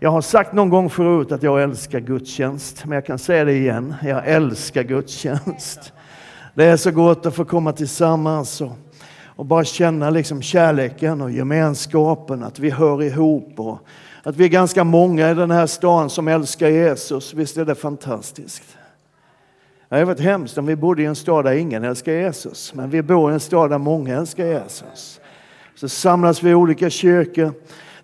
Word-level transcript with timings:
Jag 0.00 0.10
har 0.10 0.20
sagt 0.20 0.52
någon 0.52 0.68
gång 0.68 0.90
förut 0.90 1.32
att 1.32 1.42
jag 1.42 1.62
älskar 1.62 2.00
gudstjänst, 2.00 2.84
men 2.84 2.94
jag 2.94 3.06
kan 3.06 3.18
säga 3.18 3.44
det 3.44 3.52
igen. 3.52 3.94
Jag 4.02 4.28
älskar 4.28 4.82
gudstjänst. 4.82 5.92
Det 6.54 6.64
är 6.64 6.76
så 6.76 6.90
gott 6.90 7.26
att 7.26 7.34
få 7.34 7.44
komma 7.44 7.72
tillsammans 7.72 8.60
och, 8.60 8.72
och 9.26 9.46
bara 9.46 9.64
känna 9.64 10.10
liksom 10.10 10.42
kärleken 10.42 11.20
och 11.20 11.30
gemenskapen, 11.30 12.42
att 12.42 12.58
vi 12.58 12.70
hör 12.70 13.02
ihop 13.02 13.60
och 13.60 13.78
att 14.22 14.36
vi 14.36 14.44
är 14.44 14.48
ganska 14.48 14.84
många 14.84 15.30
i 15.30 15.34
den 15.34 15.50
här 15.50 15.66
stan 15.66 16.10
som 16.10 16.28
älskar 16.28 16.68
Jesus. 16.68 17.34
Visst 17.34 17.56
är 17.56 17.64
det 17.64 17.74
fantastiskt? 17.74 18.76
Det 19.88 19.94
hade 19.94 20.04
varit 20.04 20.20
hemskt 20.20 20.58
om 20.58 20.66
vi 20.66 20.76
bodde 20.76 21.02
i 21.02 21.06
en 21.06 21.16
stad 21.16 21.44
där 21.44 21.52
ingen 21.52 21.84
älskar 21.84 22.12
Jesus, 22.12 22.74
men 22.74 22.90
vi 22.90 23.02
bor 23.02 23.30
i 23.30 23.34
en 23.34 23.40
stad 23.40 23.70
där 23.70 23.78
många 23.78 24.16
älskar 24.16 24.44
Jesus. 24.44 25.20
Så 25.74 25.88
samlas 25.88 26.42
vi 26.42 26.50
i 26.50 26.54
olika 26.54 26.90
kyrkor 26.90 27.52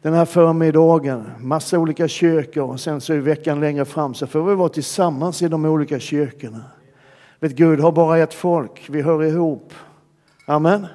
den 0.05 0.15
här 0.15 0.25
förmiddagen, 0.25 1.31
massa 1.39 1.79
olika 1.79 2.09
kyrkor 2.09 2.71
och 2.71 2.81
sen 2.81 3.01
så 3.01 3.15
i 3.15 3.19
veckan 3.19 3.61
längre 3.61 3.85
fram 3.85 4.15
så 4.15 4.27
får 4.27 4.43
vi 4.43 4.55
vara 4.55 4.69
tillsammans 4.69 5.43
i 5.43 5.49
de 5.49 5.65
olika 5.65 5.99
kyrkorna. 5.99 6.65
Vet, 7.41 7.53
Gud 7.53 7.81
har 7.81 7.93
bara 7.93 8.19
ett 8.19 8.35
folk, 8.35 8.87
vi 8.89 9.03
hör 9.03 9.25
ihop. 9.25 9.73
Amen. 10.47 10.87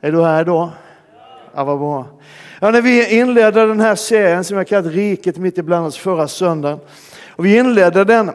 Är 0.00 0.12
du 0.12 0.22
här 0.22 0.40
idag? 0.40 0.70
Ja, 1.54 1.64
vad 1.64 1.78
bra. 1.78 2.06
Ja, 2.60 2.70
när 2.70 2.82
vi 2.82 3.18
inledde 3.18 3.66
den 3.66 3.80
här 3.80 3.94
serien 3.94 4.44
som 4.44 4.56
jag 4.56 4.68
kallat 4.68 4.92
Riket 4.92 5.38
mitt 5.38 5.58
ibland 5.58 5.86
oss 5.86 5.96
förra 5.96 6.28
söndagen. 6.28 6.78
Och 7.28 7.44
vi 7.44 7.58
inledde 7.58 8.04
den 8.04 8.30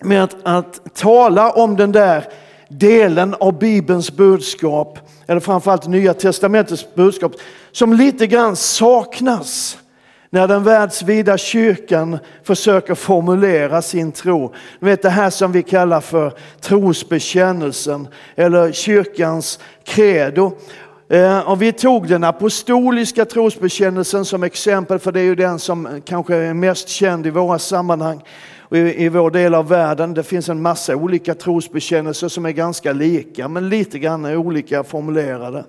med 0.00 0.24
att, 0.24 0.36
att 0.42 0.94
tala 0.94 1.50
om 1.50 1.76
den 1.76 1.92
där 1.92 2.24
delen 2.68 3.34
av 3.40 3.58
Bibelns 3.58 4.12
budskap, 4.12 4.98
eller 5.26 5.40
framförallt 5.40 5.86
Nya 5.86 6.14
Testamentets 6.14 6.94
budskap, 6.94 7.32
som 7.72 7.92
lite 7.92 8.26
grann 8.26 8.56
saknas 8.56 9.78
när 10.30 10.48
den 10.48 10.64
världsvida 10.64 11.38
kyrkan 11.38 12.18
försöker 12.44 12.94
formulera 12.94 13.82
sin 13.82 14.12
tro. 14.12 14.54
Ni 14.80 14.88
vet 14.88 15.02
det 15.02 15.10
här 15.10 15.30
som 15.30 15.52
vi 15.52 15.62
kallar 15.62 16.00
för 16.00 16.32
trosbekännelsen 16.60 18.08
eller 18.36 18.72
kyrkans 18.72 19.58
credo. 19.84 20.52
Eh, 21.10 21.38
och 21.38 21.62
vi 21.62 21.72
tog 21.72 22.08
den 22.08 22.24
apostoliska 22.24 23.24
trosbekännelsen 23.24 24.24
som 24.24 24.42
exempel 24.42 24.98
för 24.98 25.12
det 25.12 25.20
är 25.20 25.24
ju 25.24 25.34
den 25.34 25.58
som 25.58 26.02
kanske 26.04 26.34
är 26.34 26.54
mest 26.54 26.88
känd 26.88 27.26
i 27.26 27.30
våra 27.30 27.58
sammanhang 27.58 28.22
i, 28.70 29.04
i 29.04 29.08
vår 29.08 29.30
del 29.30 29.54
av 29.54 29.68
världen. 29.68 30.14
Det 30.14 30.22
finns 30.22 30.48
en 30.48 30.62
massa 30.62 30.96
olika 30.96 31.34
trosbekännelser 31.34 32.28
som 32.28 32.46
är 32.46 32.50
ganska 32.50 32.92
lika 32.92 33.48
men 33.48 33.68
lite 33.68 33.98
grann 33.98 34.26
olika 34.26 34.84
formulerade. 34.84 35.64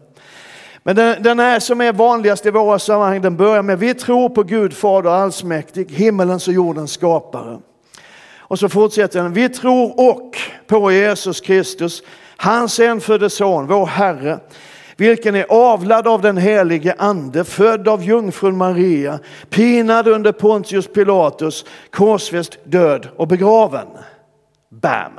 Men 0.84 0.96
den, 0.96 1.24
den 1.24 1.40
här 1.40 1.60
som 1.60 1.82
är 1.82 1.94
vanligast 1.94 2.46
i 2.46 2.52
våra 2.52 2.80
sammanhang, 2.80 3.22
den 3.22 3.38
börjar 3.38 3.62
med 3.62 3.80
vi 3.80 3.94
tror 3.94 4.30
på 4.30 4.44
Gud 4.44 4.74
Fader 4.74 5.10
allsmäktig, 5.10 5.92
himmelens 5.92 6.48
och 6.48 6.54
jordens 6.54 6.92
skapare. 6.92 7.60
Och 8.38 8.60
så 8.60 8.70
fortsätter 8.70 9.24
den, 9.24 9.34
vi 9.34 9.50
tror 9.50 10.10
och 10.12 10.38
på 10.68 10.92
Jesus 10.92 11.42
Kristus, 11.42 12.04
hans 12.38 12.80
enfödde 12.80 13.30
son, 13.30 13.68
vår 13.68 13.86
Herre, 13.86 14.40
vilken 15.00 15.36
är 15.36 15.46
avlad 15.50 16.08
av 16.08 16.22
den 16.22 16.38
helige 16.38 16.96
ande, 16.98 17.44
född 17.44 17.88
av 17.88 18.04
jungfrun 18.04 18.58
Maria, 18.58 19.20
pinad 19.50 20.08
under 20.08 20.32
Pontius 20.32 20.88
Pilatus, 20.88 21.66
korsfäst, 21.92 22.58
död 22.64 23.08
och 23.16 23.28
begraven. 23.28 23.88
Bam! 24.70 25.12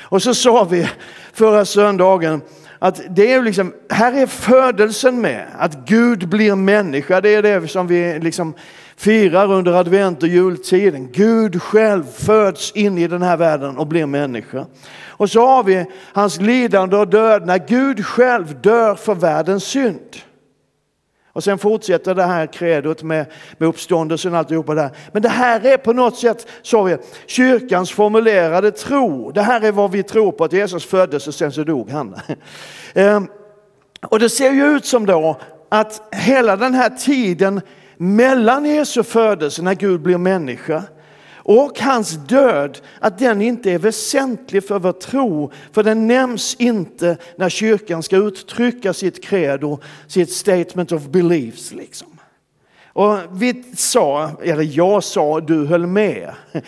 Och 0.00 0.22
så 0.22 0.34
sa 0.34 0.64
vi 0.64 0.88
förra 1.32 1.64
söndagen 1.64 2.40
att 2.78 3.00
det 3.10 3.32
är 3.32 3.42
liksom, 3.42 3.74
här 3.90 4.12
är 4.12 4.26
födelsen 4.26 5.20
med, 5.20 5.46
att 5.58 5.74
Gud 5.86 6.28
blir 6.28 6.54
människa. 6.54 7.20
Det 7.20 7.34
är 7.34 7.42
det 7.42 7.68
som 7.70 7.86
vi 7.86 8.18
liksom 8.18 8.54
firar 9.02 9.52
under 9.52 9.72
advent 9.72 10.22
och 10.22 10.28
jultiden. 10.28 11.08
Gud 11.12 11.62
själv 11.62 12.04
föds 12.04 12.72
in 12.72 12.98
i 12.98 13.06
den 13.06 13.22
här 13.22 13.36
världen 13.36 13.78
och 13.78 13.86
blir 13.86 14.06
människa. 14.06 14.66
Och 15.06 15.30
så 15.30 15.46
har 15.46 15.64
vi 15.64 15.86
hans 16.12 16.40
lidande 16.40 16.96
och 16.96 17.08
död 17.08 17.46
när 17.46 17.58
Gud 17.58 18.06
själv 18.06 18.60
dör 18.60 18.94
för 18.94 19.14
världens 19.14 19.64
synd. 19.64 20.16
Och 21.32 21.44
sen 21.44 21.58
fortsätter 21.58 22.14
det 22.14 22.22
här 22.22 22.46
kredot 22.46 23.02
med, 23.02 23.26
med 23.58 23.68
uppståndelsen 23.68 24.32
och 24.32 24.38
alltihopa 24.38 24.74
där. 24.74 24.90
Men 25.12 25.22
det 25.22 25.28
här 25.28 25.66
är 25.66 25.76
på 25.76 25.92
något 25.92 26.16
sätt, 26.16 26.46
sa 26.62 26.82
vi, 26.82 26.96
kyrkans 27.26 27.90
formulerade 27.92 28.70
tro. 28.70 29.30
Det 29.32 29.42
här 29.42 29.60
är 29.60 29.72
vad 29.72 29.90
vi 29.90 30.02
tror 30.02 30.32
på, 30.32 30.44
att 30.44 30.52
Jesus 30.52 30.84
föddes 30.84 31.28
och 31.28 31.34
sen 31.34 31.52
så 31.52 31.64
dog 31.64 31.90
han. 31.90 32.16
Ehm, 32.94 33.28
och 34.02 34.18
det 34.18 34.28
ser 34.28 34.52
ju 34.52 34.76
ut 34.76 34.86
som 34.86 35.06
då 35.06 35.40
att 35.68 36.14
hela 36.14 36.56
den 36.56 36.74
här 36.74 36.90
tiden 36.90 37.60
mellan 38.02 38.64
Jesu 38.64 39.02
födelse, 39.02 39.62
när 39.62 39.74
Gud 39.74 40.00
blir 40.00 40.18
människa, 40.18 40.82
och 41.44 41.80
hans 41.80 42.10
död, 42.10 42.78
att 43.00 43.18
den 43.18 43.42
inte 43.42 43.70
är 43.70 43.78
väsentlig 43.78 44.66
för 44.66 44.78
vår 44.78 44.92
tro, 44.92 45.52
för 45.72 45.82
den 45.82 46.06
nämns 46.06 46.54
inte 46.58 47.16
när 47.36 47.48
kyrkan 47.48 48.02
ska 48.02 48.16
uttrycka 48.16 48.92
sitt 48.92 49.24
credo, 49.24 49.78
sitt 50.06 50.32
statement 50.32 50.92
of 50.92 51.02
beliefs. 51.02 51.72
Liksom. 51.72 52.08
Och 52.86 53.18
vi 53.32 53.64
sa, 53.76 54.30
eller 54.42 54.62
jag 54.76 55.04
sa, 55.04 55.40
du 55.40 55.66
höll 55.66 55.86
med. 55.86 56.34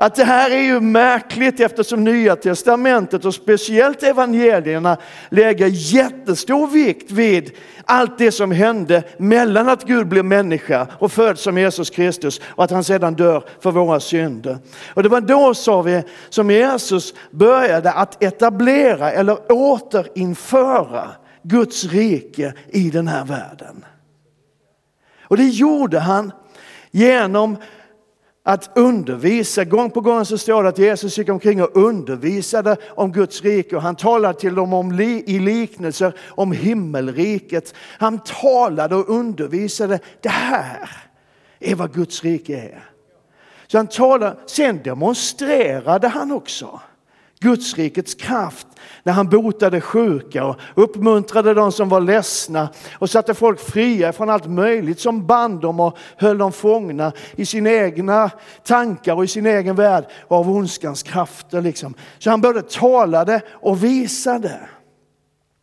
att 0.00 0.14
det 0.14 0.24
här 0.24 0.50
är 0.50 0.62
ju 0.62 0.80
märkligt 0.80 1.60
eftersom 1.60 2.04
Nya 2.04 2.36
Testamentet 2.36 3.24
och 3.24 3.34
speciellt 3.34 4.02
evangelierna 4.02 4.96
lägger 5.28 5.66
jättestor 5.72 6.66
vikt 6.66 7.10
vid 7.10 7.50
allt 7.84 8.18
det 8.18 8.32
som 8.32 8.50
hände 8.50 9.02
mellan 9.18 9.68
att 9.68 9.84
Gud 9.84 10.08
blev 10.08 10.24
människa 10.24 10.86
och 10.98 11.12
föds 11.12 11.42
som 11.42 11.58
Jesus 11.58 11.90
Kristus 11.90 12.40
och 12.44 12.64
att 12.64 12.70
han 12.70 12.84
sedan 12.84 13.14
dör 13.14 13.44
för 13.60 13.70
våra 13.70 14.00
synder. 14.00 14.58
Och 14.94 15.02
det 15.02 15.08
var 15.08 15.20
då, 15.20 15.54
sa 15.54 15.82
vi, 15.82 16.02
som 16.28 16.50
Jesus 16.50 17.14
började 17.30 17.92
att 17.92 18.22
etablera 18.22 19.12
eller 19.12 19.52
återinföra 19.52 21.08
Guds 21.42 21.84
rike 21.84 22.54
i 22.68 22.90
den 22.90 23.08
här 23.08 23.24
världen. 23.24 23.84
Och 25.22 25.36
det 25.36 25.48
gjorde 25.48 25.98
han 25.98 26.32
genom 26.90 27.56
att 28.48 28.70
undervisa. 28.74 29.64
Gång 29.64 29.90
på 29.90 30.00
gång 30.00 30.24
så 30.24 30.38
står 30.38 30.62
det 30.62 30.68
att 30.68 30.78
Jesus 30.78 31.18
gick 31.18 31.28
omkring 31.28 31.62
och 31.62 31.76
undervisade 31.76 32.76
om 32.90 33.12
Guds 33.12 33.42
rike 33.42 33.76
och 33.76 33.82
han 33.82 33.96
talade 33.96 34.38
till 34.38 34.54
dem 34.54 34.72
om, 34.72 35.00
i 35.00 35.38
liknelser 35.38 36.14
om 36.28 36.52
himmelriket. 36.52 37.74
Han 37.98 38.18
talade 38.18 38.96
och 38.96 39.08
undervisade. 39.08 39.98
Det 40.20 40.28
här 40.28 40.90
är 41.58 41.74
vad 41.74 41.94
Guds 41.94 42.24
rike 42.24 42.56
är. 42.56 42.90
Så 43.66 43.76
han 43.76 43.86
talade, 43.86 44.36
sen 44.46 44.82
demonstrerade 44.82 46.08
han 46.08 46.32
också. 46.32 46.80
Gudsrikets 47.40 48.14
kraft 48.14 48.66
när 49.02 49.12
han 49.12 49.28
botade 49.28 49.80
sjuka 49.80 50.44
och 50.44 50.56
uppmuntrade 50.74 51.54
de 51.54 51.72
som 51.72 51.88
var 51.88 52.00
ledsna 52.00 52.68
och 52.98 53.10
satte 53.10 53.34
folk 53.34 53.60
fria 53.60 54.12
från 54.12 54.30
allt 54.30 54.46
möjligt 54.46 55.00
som 55.00 55.26
band 55.26 55.60
dem 55.60 55.80
och 55.80 55.98
höll 56.16 56.38
dem 56.38 56.52
fångna 56.52 57.12
i 57.36 57.46
sina 57.46 57.70
egna 57.70 58.30
tankar 58.64 59.14
och 59.14 59.24
i 59.24 59.28
sin 59.28 59.46
egen 59.46 59.76
värld 59.76 60.04
av 60.28 60.50
ondskans 60.50 61.02
krafter. 61.02 61.62
Liksom. 61.62 61.94
Så 62.18 62.30
han 62.30 62.40
både 62.40 62.62
talade 62.62 63.40
och 63.50 63.84
visade. 63.84 64.60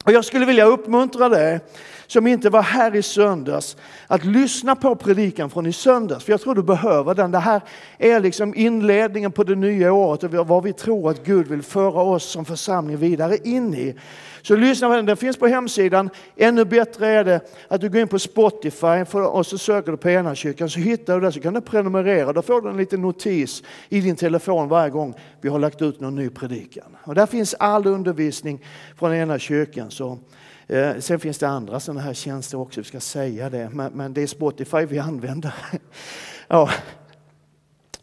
Och 0.06 0.12
jag 0.12 0.26
skulle 0.26 0.46
vilja 0.46 0.66
uppmuntra 0.66 1.30
dig 1.30 1.60
som 2.08 2.28
inte 2.28 2.50
var 2.50 2.62
här 2.62 2.96
i 2.96 3.02
söndags 3.02 3.78
att 4.08 4.26
lyssna 4.26 4.76
på 4.76 4.96
predikan 4.96 5.50
från 5.50 5.66
i 5.66 5.74
söndags. 5.74 6.26
För 6.26 6.34
jag 6.34 6.42
tror 6.42 6.56
du 6.56 6.64
behöver 6.64 7.16
den. 7.16 7.32
Det 7.32 7.40
här 7.40 7.62
är 7.98 8.20
liksom 8.20 8.56
inledningen 8.56 9.32
på 9.32 9.44
det 9.44 9.56
nya 9.56 9.94
året 9.94 10.24
och 10.24 10.48
vad 10.48 10.64
vi 10.64 10.74
tror 10.74 11.10
att 11.10 11.26
Gud 11.26 11.48
vill 11.48 11.62
föra 11.62 12.02
oss 12.02 12.24
som 12.24 12.46
församling 12.46 12.98
vidare 12.98 13.38
in 13.44 13.74
i. 13.74 13.96
Så 14.42 14.56
lyssna 14.56 14.88
på 14.88 14.96
den, 14.96 15.06
den 15.06 15.18
finns 15.18 15.38
på 15.38 15.48
hemsidan. 15.48 16.10
Ännu 16.36 16.66
bättre 16.66 17.08
är 17.08 17.24
det 17.24 17.42
att 17.68 17.82
du 17.82 17.90
går 17.90 18.02
in 18.02 18.08
på 18.08 18.20
Spotify 18.20 19.18
och 19.18 19.46
så 19.46 19.58
söker 19.58 19.92
du 19.92 19.98
på 19.98 20.10
ena 20.10 20.36
kyrkan 20.36 20.70
så 20.70 20.80
hittar 20.80 21.20
du 21.20 21.26
det 21.26 21.32
så 21.32 21.40
kan 21.40 21.54
du 21.54 21.62
prenumerera. 21.62 22.34
Då 22.34 22.42
får 22.42 22.62
du 22.62 22.70
en 22.70 22.78
liten 22.78 23.02
notis 23.02 23.64
i 23.90 24.02
din 24.02 24.16
telefon 24.16 24.70
varje 24.70 24.90
gång 24.90 25.14
vi 25.42 25.50
har 25.50 25.60
lagt 25.60 25.82
ut 25.82 26.00
någon 26.00 26.16
ny 26.16 26.30
predikan. 26.30 26.98
Och 27.04 27.16
där 27.16 27.26
finns 27.26 27.56
all 27.60 27.88
undervisning 27.88 28.66
från 29.00 29.14
ena 29.14 29.40
kyrkan. 29.40 29.92
Så 29.92 30.20
Eh, 30.68 31.00
sen 31.00 31.20
finns 31.20 31.38
det 31.38 31.48
andra 31.48 31.80
sådana 31.80 32.02
här 32.02 32.14
tjänster 32.14 32.60
också, 32.60 32.82
vi 32.82 32.88
ska 32.88 33.00
säga 33.00 33.50
det, 33.50 33.70
men, 33.74 33.94
men 33.94 34.14
det 34.14 34.22
är 34.22 34.28
Spotify 34.28 34.86
vi 34.86 35.00
använder. 35.00 35.54
ja. 36.48 36.70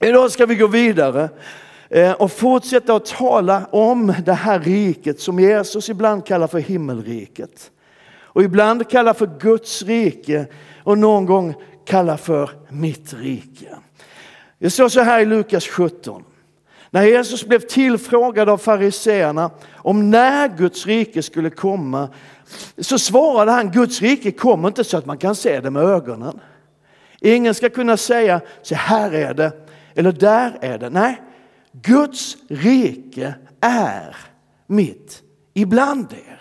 Idag 0.00 0.30
ska 0.30 0.46
vi 0.46 0.54
gå 0.54 0.66
vidare 0.66 1.28
eh, 1.88 2.12
och 2.12 2.32
fortsätta 2.32 2.94
att 2.94 3.06
tala 3.06 3.66
om 3.70 4.14
det 4.24 4.32
här 4.32 4.60
riket 4.60 5.20
som 5.20 5.40
Jesus 5.40 5.88
ibland 5.88 6.26
kallar 6.26 6.46
för 6.46 6.58
himmelriket. 6.58 7.70
Och 8.34 8.42
ibland 8.42 8.90
kallar 8.90 9.14
för 9.14 9.30
Guds 9.40 9.82
rike 9.82 10.46
och 10.84 10.98
någon 10.98 11.26
gång 11.26 11.54
kallar 11.86 12.16
för 12.16 12.50
mitt 12.68 13.12
rike. 13.12 13.76
Det 14.58 14.70
står 14.70 14.88
så 14.88 15.00
här 15.00 15.20
i 15.20 15.24
Lukas 15.24 15.66
17. 15.66 16.24
När 16.94 17.02
Jesus 17.02 17.44
blev 17.44 17.58
tillfrågad 17.58 18.48
av 18.48 18.58
fariseerna 18.58 19.50
om 19.74 20.10
när 20.10 20.48
Guds 20.48 20.86
rike 20.86 21.22
skulle 21.22 21.50
komma 21.50 22.08
så 22.78 22.98
svarade 22.98 23.52
han 23.52 23.70
Guds 23.70 24.02
rike 24.02 24.30
kommer 24.30 24.68
inte 24.68 24.84
så 24.84 24.96
att 24.96 25.06
man 25.06 25.18
kan 25.18 25.34
se 25.34 25.60
det 25.60 25.70
med 25.70 25.82
ögonen. 25.82 26.40
Ingen 27.20 27.54
ska 27.54 27.70
kunna 27.70 27.96
säga 27.96 28.40
så 28.62 28.74
här 28.74 29.14
är 29.14 29.34
det 29.34 29.52
eller 29.94 30.12
där 30.12 30.58
är 30.60 30.78
det. 30.78 30.90
Nej, 30.90 31.22
Guds 31.72 32.36
rike 32.48 33.34
är 33.60 34.16
mitt 34.66 35.22
ibland 35.54 36.12
er. 36.12 36.31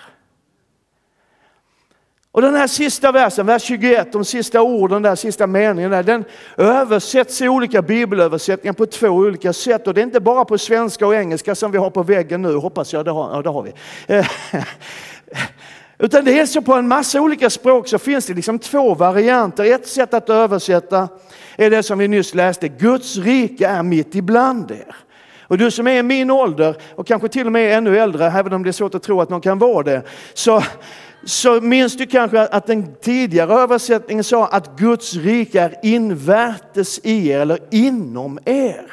Och 2.33 2.41
den 2.41 2.55
här 2.55 2.67
sista 2.67 3.11
versen, 3.11 3.45
vers 3.45 3.61
21, 3.63 4.11
de 4.11 4.25
sista 4.25 4.61
orden, 4.61 5.01
där, 5.01 5.15
sista 5.15 5.47
meningen, 5.47 5.91
där, 5.91 6.03
den 6.03 6.25
översätts 6.57 7.41
i 7.41 7.49
olika 7.49 7.81
bibelöversättningar 7.81 8.73
på 8.73 8.85
två 8.85 9.07
olika 9.07 9.53
sätt. 9.53 9.87
Och 9.87 9.93
det 9.93 10.01
är 10.01 10.03
inte 10.03 10.19
bara 10.19 10.45
på 10.45 10.57
svenska 10.57 11.07
och 11.07 11.15
engelska 11.15 11.55
som 11.55 11.71
vi 11.71 11.77
har 11.77 11.89
på 11.89 12.03
väggen 12.03 12.41
nu, 12.41 12.55
hoppas 12.55 12.93
jag, 12.93 13.05
det 13.05 13.11
har, 13.11 13.35
ja, 13.35 13.41
det 13.41 13.49
har 13.49 13.63
vi. 13.63 13.73
Eh, 14.07 14.27
utan 15.99 16.25
det 16.25 16.39
är 16.39 16.45
så 16.45 16.61
på 16.61 16.73
en 16.73 16.87
massa 16.87 17.21
olika 17.21 17.49
språk 17.49 17.87
så 17.87 17.99
finns 17.99 18.25
det 18.25 18.33
liksom 18.33 18.59
två 18.59 18.95
varianter. 18.95 19.65
Ett 19.65 19.87
sätt 19.87 20.13
att 20.13 20.29
översätta 20.29 21.09
är 21.57 21.69
det 21.69 21.83
som 21.83 21.99
vi 21.99 22.07
nyss 22.07 22.35
läste, 22.35 22.67
Guds 22.67 23.17
rike 23.17 23.67
är 23.67 23.83
mitt 23.83 24.15
ibland 24.15 24.71
er. 24.71 24.95
Och 25.41 25.57
du 25.57 25.71
som 25.71 25.87
är 25.87 25.97
i 25.97 26.03
min 26.03 26.31
ålder 26.31 26.75
och 26.95 27.07
kanske 27.07 27.27
till 27.27 27.45
och 27.45 27.51
med 27.51 27.77
ännu 27.77 27.99
äldre, 27.99 28.25
även 28.25 28.53
om 28.53 28.63
det 28.63 28.69
är 28.69 28.71
svårt 28.71 28.95
att 28.95 29.03
tro 29.03 29.21
att 29.21 29.29
någon 29.29 29.41
kan 29.41 29.59
vara 29.59 29.83
det, 29.83 30.03
så, 30.33 30.63
så 31.23 31.61
minns 31.61 31.97
du 31.97 32.05
kanske 32.05 32.39
att 32.39 32.67
den 32.67 32.95
tidigare 32.95 33.53
översättningen 33.53 34.23
sa 34.23 34.47
att 34.47 34.77
Guds 34.77 35.13
rike 35.15 35.61
är 35.61 35.75
invärtes 35.83 36.99
i 37.03 37.27
er 37.29 37.39
eller 37.39 37.59
inom 37.71 38.39
er. 38.45 38.91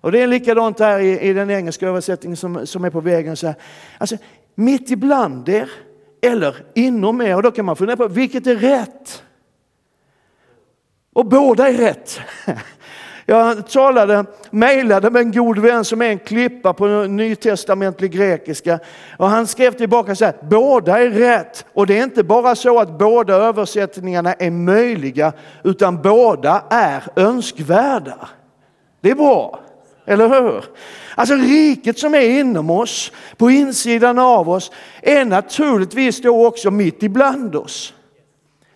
Och 0.00 0.12
det 0.12 0.22
är 0.22 0.26
likadant 0.26 0.78
här 0.78 1.00
i, 1.00 1.20
i 1.20 1.32
den 1.32 1.50
engelska 1.50 1.88
översättningen 1.88 2.36
som, 2.36 2.66
som 2.66 2.84
är 2.84 2.90
på 2.90 3.00
vägen. 3.00 3.36
Så 3.36 3.46
här. 3.46 3.56
Alltså, 3.98 4.16
mitt 4.54 4.90
ibland 4.90 5.48
er 5.48 5.70
eller 6.20 6.56
inom 6.74 7.20
er. 7.20 7.36
Och 7.36 7.42
då 7.42 7.50
kan 7.50 7.64
man 7.64 7.76
fundera 7.76 7.96
på 7.96 8.08
vilket 8.08 8.46
är 8.46 8.56
rätt? 8.56 9.22
Och 11.12 11.26
båda 11.26 11.68
är 11.68 11.72
rätt. 11.72 12.20
Jag 13.30 13.68
talade, 13.68 14.24
mejlade 14.50 15.10
med 15.10 15.22
en 15.22 15.32
god 15.32 15.58
vän 15.58 15.84
som 15.84 16.02
är 16.02 16.06
en 16.06 16.18
klippa 16.18 16.72
på 16.72 16.86
nytestamentlig 16.86 18.10
grekiska. 18.10 18.78
Och 19.16 19.28
han 19.28 19.46
skrev 19.46 19.72
tillbaka 19.72 20.14
så 20.14 20.24
här, 20.24 20.34
båda 20.42 20.98
är 20.98 21.10
rätt. 21.10 21.66
Och 21.72 21.86
det 21.86 21.98
är 21.98 22.02
inte 22.02 22.24
bara 22.24 22.54
så 22.54 22.78
att 22.78 22.98
båda 22.98 23.34
översättningarna 23.34 24.32
är 24.32 24.50
möjliga, 24.50 25.32
utan 25.64 26.02
båda 26.02 26.64
är 26.70 27.02
önskvärda. 27.16 28.28
Det 29.00 29.10
är 29.10 29.14
bra, 29.14 29.60
eller 30.06 30.28
hur? 30.28 30.64
Alltså 31.14 31.34
riket 31.34 31.98
som 31.98 32.14
är 32.14 32.40
inom 32.40 32.70
oss, 32.70 33.12
på 33.36 33.50
insidan 33.50 34.18
av 34.18 34.50
oss, 34.50 34.70
är 35.02 35.24
naturligtvis 35.24 36.22
då 36.22 36.46
också 36.46 36.70
mitt 36.70 37.02
ibland 37.02 37.56
oss. 37.56 37.94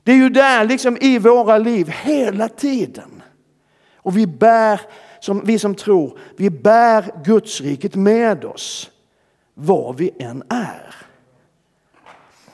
Det 0.02 0.12
är 0.12 0.16
ju 0.16 0.28
där 0.28 0.64
liksom 0.64 0.96
i 1.00 1.18
våra 1.18 1.58
liv 1.58 1.88
hela 1.88 2.48
tiden. 2.48 3.21
Och 4.02 4.16
vi 4.16 4.26
bär, 4.26 4.80
som, 5.20 5.44
vi 5.44 5.58
som 5.58 5.74
tror, 5.74 6.18
vi 6.36 6.50
bär 6.50 7.22
Gudsriket 7.24 7.94
med 7.94 8.44
oss 8.44 8.90
var 9.54 9.92
vi 9.92 10.10
än 10.18 10.42
är. 10.48 10.94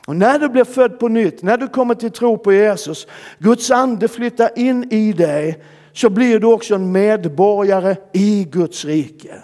Och 0.06 0.16
när 0.16 0.38
du 0.38 0.48
blir 0.48 0.64
född 0.64 0.98
på 0.98 1.08
nytt, 1.08 1.42
när 1.42 1.56
du 1.56 1.68
kommer 1.68 1.94
till 1.94 2.10
tro 2.10 2.38
på 2.38 2.52
Jesus, 2.52 3.06
Guds 3.38 3.70
ande 3.70 4.08
flyttar 4.08 4.58
in 4.58 4.92
i 4.92 5.12
dig, 5.12 5.62
så 5.92 6.10
blir 6.10 6.40
du 6.40 6.46
också 6.46 6.74
en 6.74 6.92
medborgare 6.92 7.96
i 8.12 8.44
Guds 8.50 8.84
rike. 8.84 9.42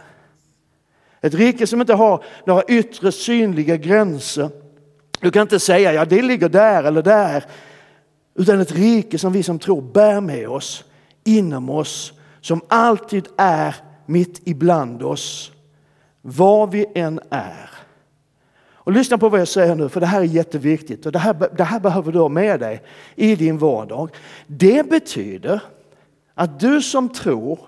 Ett 1.21 1.35
rike 1.35 1.67
som 1.67 1.81
inte 1.81 1.95
har 1.95 2.25
några 2.47 2.62
yttre 2.62 3.12
synliga 3.12 3.77
gränser. 3.77 4.51
Du 5.21 5.31
kan 5.31 5.43
inte 5.43 5.61
säga, 5.61 5.93
ja 5.93 6.05
det 6.05 6.23
ligger 6.23 6.49
där 6.49 6.85
eller 6.85 7.03
där. 7.03 7.45
Utan 8.35 8.61
ett 8.61 8.73
rike 8.73 9.19
som 9.19 9.33
vi 9.33 9.43
som 9.43 9.59
tror 9.59 9.83
bär 9.83 10.21
med 10.21 10.49
oss, 10.49 10.85
inom 11.25 11.71
oss, 11.71 12.12
som 12.41 12.61
alltid 12.69 13.29
är 13.37 13.76
mitt 14.06 14.41
ibland 14.44 15.03
oss, 15.03 15.53
var 16.23 16.67
vi 16.67 16.87
än 16.94 17.21
är. 17.31 17.71
Och 18.85 18.93
lyssna 18.93 19.19
på 19.19 19.29
vad 19.29 19.41
jag 19.41 19.49
säger 19.49 19.75
nu, 19.75 19.88
för 19.88 20.00
det 20.00 20.06
här 20.06 20.21
är 20.21 20.25
jätteviktigt 20.25 21.06
och 21.06 21.12
det 21.12 21.19
här, 21.19 21.50
det 21.56 21.65
här 21.65 21.81
behöver 21.81 22.12
du 22.12 22.19
ha 22.19 22.29
med 22.29 22.61
dig 22.61 22.82
i 23.15 23.37
din 23.37 23.59
vardag. 23.59 24.11
Det 24.47 24.91
betyder 24.91 25.61
att 26.35 26.61
du 26.61 26.82
som 26.82 27.09
tror 27.09 27.59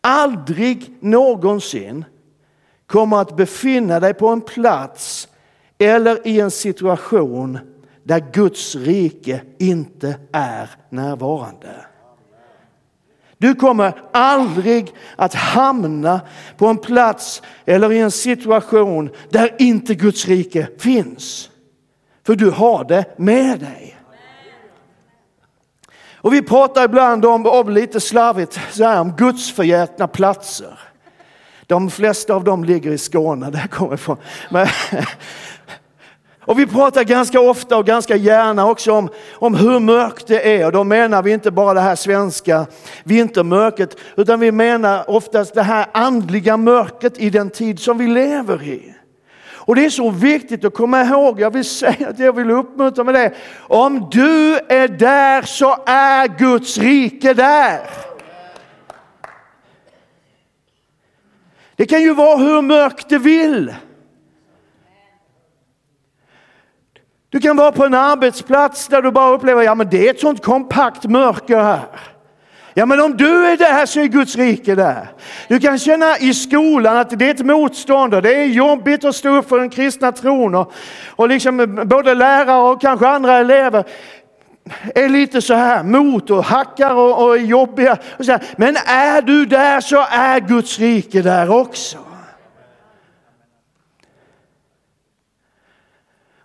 aldrig 0.00 0.94
någonsin 1.00 2.04
kommer 2.86 3.16
att 3.16 3.36
befinna 3.36 4.00
dig 4.00 4.14
på 4.14 4.28
en 4.28 4.40
plats 4.40 5.28
eller 5.78 6.26
i 6.26 6.40
en 6.40 6.50
situation 6.50 7.58
där 8.02 8.32
Guds 8.32 8.76
rike 8.76 9.42
inte 9.58 10.18
är 10.32 10.70
närvarande. 10.88 11.86
Du 13.40 13.54
kommer 13.54 14.02
aldrig 14.12 14.94
att 15.16 15.34
hamna 15.34 16.20
på 16.56 16.66
en 16.66 16.78
plats 16.78 17.42
eller 17.64 17.92
i 17.92 17.98
en 17.98 18.10
situation 18.10 19.10
där 19.30 19.56
inte 19.58 19.94
Guds 19.94 20.26
rike 20.26 20.68
finns. 20.78 21.50
För 22.26 22.34
du 22.34 22.50
har 22.50 22.84
det 22.84 23.18
med 23.18 23.60
dig. 23.60 23.96
Och 26.14 26.34
vi 26.34 26.42
pratar 26.42 26.84
ibland 26.84 27.24
om, 27.24 27.46
om 27.46 27.68
lite 27.68 28.00
slarvigt, 28.00 28.60
så 28.70 28.84
här, 28.84 29.00
om 29.00 29.12
gudsförgätna 29.16 30.08
platser. 30.08 30.78
De 31.66 31.90
flesta 31.90 32.34
av 32.34 32.44
dem 32.44 32.64
ligger 32.64 32.90
i 32.90 32.98
Skåne, 32.98 33.50
där 33.50 33.58
jag 33.58 33.70
kommer 33.70 33.94
ifrån. 33.94 34.16
Men, 34.50 34.66
och 36.44 36.58
vi 36.58 36.66
pratar 36.66 37.04
ganska 37.04 37.40
ofta 37.40 37.76
och 37.76 37.86
ganska 37.86 38.16
gärna 38.16 38.66
också 38.70 38.92
om, 38.92 39.08
om 39.32 39.54
hur 39.54 39.80
mörkt 39.80 40.26
det 40.26 40.60
är. 40.60 40.66
Och 40.66 40.72
då 40.72 40.84
menar 40.84 41.22
vi 41.22 41.32
inte 41.32 41.50
bara 41.50 41.74
det 41.74 41.80
här 41.80 41.96
svenska 41.96 42.66
vintermörkret, 43.04 43.96
utan 44.16 44.40
vi 44.40 44.52
menar 44.52 45.10
oftast 45.10 45.54
det 45.54 45.62
här 45.62 45.86
andliga 45.92 46.56
mörkret 46.56 47.18
i 47.18 47.30
den 47.30 47.50
tid 47.50 47.80
som 47.80 47.98
vi 47.98 48.06
lever 48.06 48.62
i. 48.62 48.94
Och 49.70 49.74
det 49.74 49.84
är 49.84 49.90
så 49.90 50.10
viktigt 50.10 50.64
att 50.64 50.74
komma 50.74 51.02
ihåg, 51.02 51.40
jag 51.40 51.52
vill 51.52 51.64
säga 51.64 52.08
att 52.08 52.18
jag 52.18 52.36
vill 52.36 52.50
uppmuntra 52.50 53.04
med 53.04 53.14
det. 53.14 53.34
Om 53.58 54.08
du 54.10 54.56
är 54.56 54.88
där 54.88 55.42
så 55.42 55.76
är 55.86 56.38
Guds 56.38 56.78
rike 56.78 57.34
där. 57.34 57.80
Det 61.76 61.86
kan 61.86 62.02
ju 62.02 62.14
vara 62.14 62.36
hur 62.36 62.62
mörkt 62.62 63.08
det 63.08 63.18
vill. 63.18 63.74
Du 67.30 67.40
kan 67.40 67.56
vara 67.56 67.72
på 67.72 67.84
en 67.84 67.94
arbetsplats 67.94 68.88
där 68.88 69.02
du 69.02 69.10
bara 69.10 69.34
upplever, 69.34 69.62
ja 69.62 69.74
men 69.74 69.88
det 69.90 70.06
är 70.06 70.10
ett 70.10 70.20
sånt 70.20 70.44
kompakt 70.44 71.04
mörker 71.04 71.60
här. 71.60 71.80
Ja 72.74 72.86
men 72.86 73.00
om 73.00 73.16
du 73.16 73.46
är 73.46 73.56
där 73.56 73.86
så 73.86 74.00
är 74.00 74.06
Guds 74.06 74.36
rike 74.36 74.74
där. 74.74 75.08
Du 75.48 75.60
kan 75.60 75.78
känna 75.78 76.18
i 76.18 76.34
skolan 76.34 76.96
att 76.96 77.18
det 77.18 77.26
är 77.26 77.30
ett 77.30 77.46
motstånd 77.46 78.14
och 78.14 78.22
det 78.22 78.34
är 78.34 78.44
jobbigt 78.44 79.04
att 79.04 79.16
stå 79.16 79.36
upp 79.36 79.48
för 79.48 79.58
den 79.58 79.70
kristna 79.70 80.12
tron. 80.12 80.54
Och, 80.54 80.72
och 81.08 81.28
liksom 81.28 81.80
både 81.84 82.14
lärare 82.14 82.72
och 82.72 82.80
kanske 82.80 83.08
andra 83.08 83.36
elever 83.36 83.84
är 84.94 85.08
lite 85.08 85.42
så 85.42 85.54
här 85.54 85.82
mot 85.82 86.30
och 86.30 86.44
hackar 86.44 86.94
och, 86.94 87.24
och 87.24 87.36
är 87.36 87.40
jobbiga. 87.40 87.96
Och 88.18 88.24
så 88.24 88.32
här. 88.32 88.42
Men 88.56 88.76
är 88.86 89.22
du 89.22 89.46
där 89.46 89.80
så 89.80 90.06
är 90.10 90.40
Guds 90.40 90.78
rike 90.78 91.22
där 91.22 91.50
också. 91.50 91.98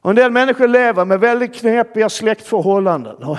Och 0.06 0.12
en 0.12 0.16
del 0.16 0.32
människor 0.32 0.68
lever 0.68 1.06
med 1.06 1.20
väldigt 1.20 1.56
knepiga 1.56 2.10
släktförhållanden. 2.10 3.16
Och 3.16 3.38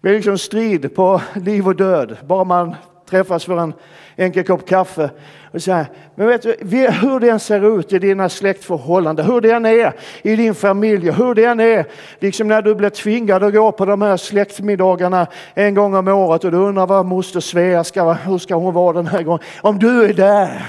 det 0.00 0.08
är 0.08 0.14
liksom 0.14 0.38
strid 0.38 0.94
på 0.94 1.22
liv 1.34 1.66
och 1.66 1.76
död, 1.76 2.16
bara 2.26 2.44
man 2.44 2.74
träffas 3.10 3.44
för 3.44 3.58
en 3.58 3.72
enkel 4.16 4.44
kopp 4.44 4.68
kaffe. 4.68 5.10
Och 5.52 5.62
så 5.62 5.72
här. 5.72 5.86
Men 6.14 6.26
vet 6.26 6.42
du, 6.42 6.56
hur 6.90 7.20
det 7.20 7.28
än 7.28 7.40
ser 7.40 7.78
ut 7.78 7.92
i 7.92 7.98
dina 7.98 8.28
släktförhållanden, 8.28 9.26
hur 9.26 9.40
det 9.40 9.50
än 9.50 9.66
är 9.66 9.92
i 10.22 10.36
din 10.36 10.54
familj, 10.54 11.10
hur 11.10 11.34
det 11.34 11.44
än 11.44 11.60
är 11.60 11.86
liksom 12.18 12.48
när 12.48 12.62
du 12.62 12.74
blir 12.74 12.90
tvingad 12.90 13.42
att 13.42 13.52
gå 13.52 13.72
på 13.72 13.84
de 13.84 14.02
här 14.02 14.16
släktmiddagarna 14.16 15.26
en 15.54 15.74
gång 15.74 15.94
om 15.94 16.08
året 16.08 16.44
och 16.44 16.50
du 16.50 16.56
undrar 16.56 16.86
vad 16.86 17.06
moster 17.06 17.40
Svea 17.40 17.84
ska, 17.84 18.12
hur 18.12 18.38
ska 18.38 18.54
hon 18.54 18.74
vara 18.74 18.92
den 18.92 19.06
här 19.06 19.22
gången? 19.22 19.42
Om 19.60 19.78
du 19.78 20.04
är 20.04 20.14
där 20.14 20.66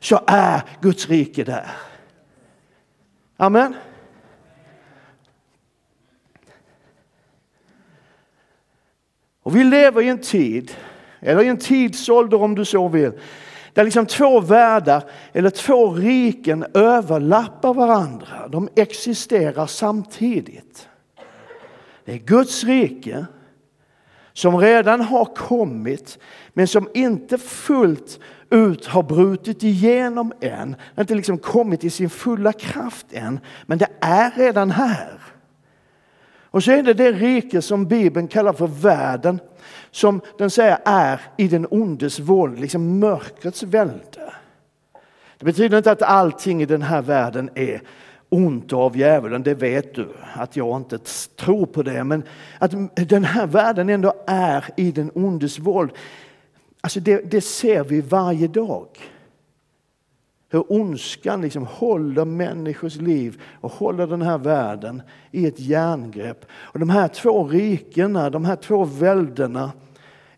så 0.00 0.20
är 0.26 0.62
Guds 0.80 1.08
rike 1.08 1.44
där. 1.44 1.66
Amen. 3.36 3.74
Och 9.48 9.56
vi 9.56 9.64
lever 9.64 10.02
i 10.02 10.08
en 10.08 10.18
tid, 10.18 10.72
eller 11.20 11.42
i 11.42 11.48
en 11.48 11.56
tidsålder 11.56 12.42
om 12.42 12.54
du 12.54 12.64
så 12.64 12.88
vill, 12.88 13.12
där 13.72 13.84
liksom 13.84 14.06
två 14.06 14.40
världar 14.40 15.02
eller 15.32 15.50
två 15.50 15.90
riken 15.90 16.66
överlappar 16.74 17.74
varandra. 17.74 18.48
De 18.48 18.68
existerar 18.76 19.66
samtidigt. 19.66 20.88
Det 22.04 22.12
är 22.12 22.18
Guds 22.18 22.64
rike 22.64 23.26
som 24.32 24.58
redan 24.58 25.00
har 25.00 25.24
kommit 25.24 26.18
men 26.52 26.68
som 26.68 26.88
inte 26.94 27.38
fullt 27.38 28.20
ut 28.50 28.86
har 28.86 29.02
brutit 29.02 29.62
igenom 29.62 30.32
än. 30.40 30.76
Inte 30.98 31.14
liksom 31.14 31.38
kommit 31.38 31.84
i 31.84 31.90
sin 31.90 32.10
fulla 32.10 32.52
kraft 32.52 33.06
än, 33.12 33.40
men 33.66 33.78
det 33.78 33.88
är 34.00 34.30
redan 34.36 34.70
här. 34.70 35.17
Och 36.50 36.64
så 36.64 36.72
är 36.72 36.82
det 36.82 36.94
det 36.94 37.12
rike 37.12 37.62
som 37.62 37.86
Bibeln 37.86 38.28
kallar 38.28 38.52
för 38.52 38.66
världen, 38.66 39.40
som 39.90 40.20
den 40.38 40.50
säger 40.50 40.78
är 40.84 41.20
i 41.36 41.48
den 41.48 41.66
ondes 41.70 42.18
våld, 42.20 42.60
liksom 42.60 42.98
mörkrets 42.98 43.62
välde. 43.62 44.32
Det 45.38 45.44
betyder 45.44 45.78
inte 45.78 45.90
att 45.90 46.02
allting 46.02 46.62
i 46.62 46.66
den 46.66 46.82
här 46.82 47.02
världen 47.02 47.50
är 47.54 47.82
ont 48.28 48.72
av 48.72 48.96
djävulen, 48.96 49.42
det 49.42 49.54
vet 49.54 49.94
du 49.94 50.08
att 50.34 50.56
jag 50.56 50.76
inte 50.76 50.98
tror 51.36 51.66
på 51.66 51.82
det. 51.82 52.04
Men 52.04 52.22
att 52.58 52.72
den 53.08 53.24
här 53.24 53.46
världen 53.46 53.88
ändå 53.88 54.12
är 54.26 54.64
i 54.76 54.92
den 54.92 55.10
ondes 55.14 55.58
våld, 55.58 55.90
alltså 56.80 57.00
det, 57.00 57.30
det 57.30 57.40
ser 57.40 57.84
vi 57.84 58.00
varje 58.00 58.48
dag. 58.48 58.86
Hur 60.50 60.72
ondskan 60.72 61.42
liksom 61.42 61.66
håller 61.66 62.24
människors 62.24 62.96
liv 62.96 63.42
och 63.60 63.72
håller 63.72 64.06
den 64.06 64.22
här 64.22 64.38
världen 64.38 65.02
i 65.30 65.46
ett 65.46 65.60
järngrepp. 65.60 66.44
Och 66.52 66.78
de 66.78 66.90
här 66.90 67.08
två 67.08 67.44
rikena, 67.44 68.30
de 68.30 68.44
här 68.44 68.56
två 68.56 68.84
väldena 68.84 69.72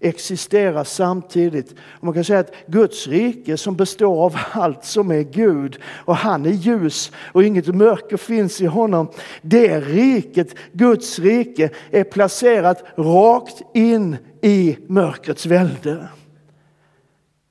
existerar 0.00 0.84
samtidigt. 0.84 1.70
Och 1.72 2.04
man 2.04 2.14
kan 2.14 2.24
säga 2.24 2.38
att 2.38 2.54
Guds 2.66 3.06
rike 3.06 3.56
som 3.56 3.76
består 3.76 4.24
av 4.24 4.36
allt 4.52 4.84
som 4.84 5.10
är 5.10 5.22
Gud 5.22 5.78
och 5.84 6.16
han 6.16 6.46
är 6.46 6.50
ljus 6.50 7.12
och 7.32 7.44
inget 7.44 7.74
mörker 7.74 8.16
finns 8.16 8.60
i 8.60 8.66
honom. 8.66 9.08
Det 9.42 9.80
riket, 9.80 10.54
Guds 10.72 11.18
rike, 11.18 11.70
är 11.90 12.04
placerat 12.04 12.84
rakt 12.96 13.62
in 13.74 14.16
i 14.42 14.76
mörkrets 14.86 15.46
välde. 15.46 16.08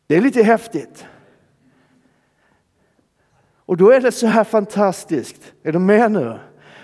Det 0.08 0.16
är 0.16 0.22
lite 0.22 0.44
häftigt. 0.44 1.06
Och 3.70 3.78
då 3.78 3.92
är 3.92 4.02
det 4.02 4.12
så 4.12 4.28
här 4.28 4.44
fantastiskt. 4.44 5.54
Är 5.64 5.72
du 5.72 5.80
med 5.80 6.12
nu? 6.12 6.40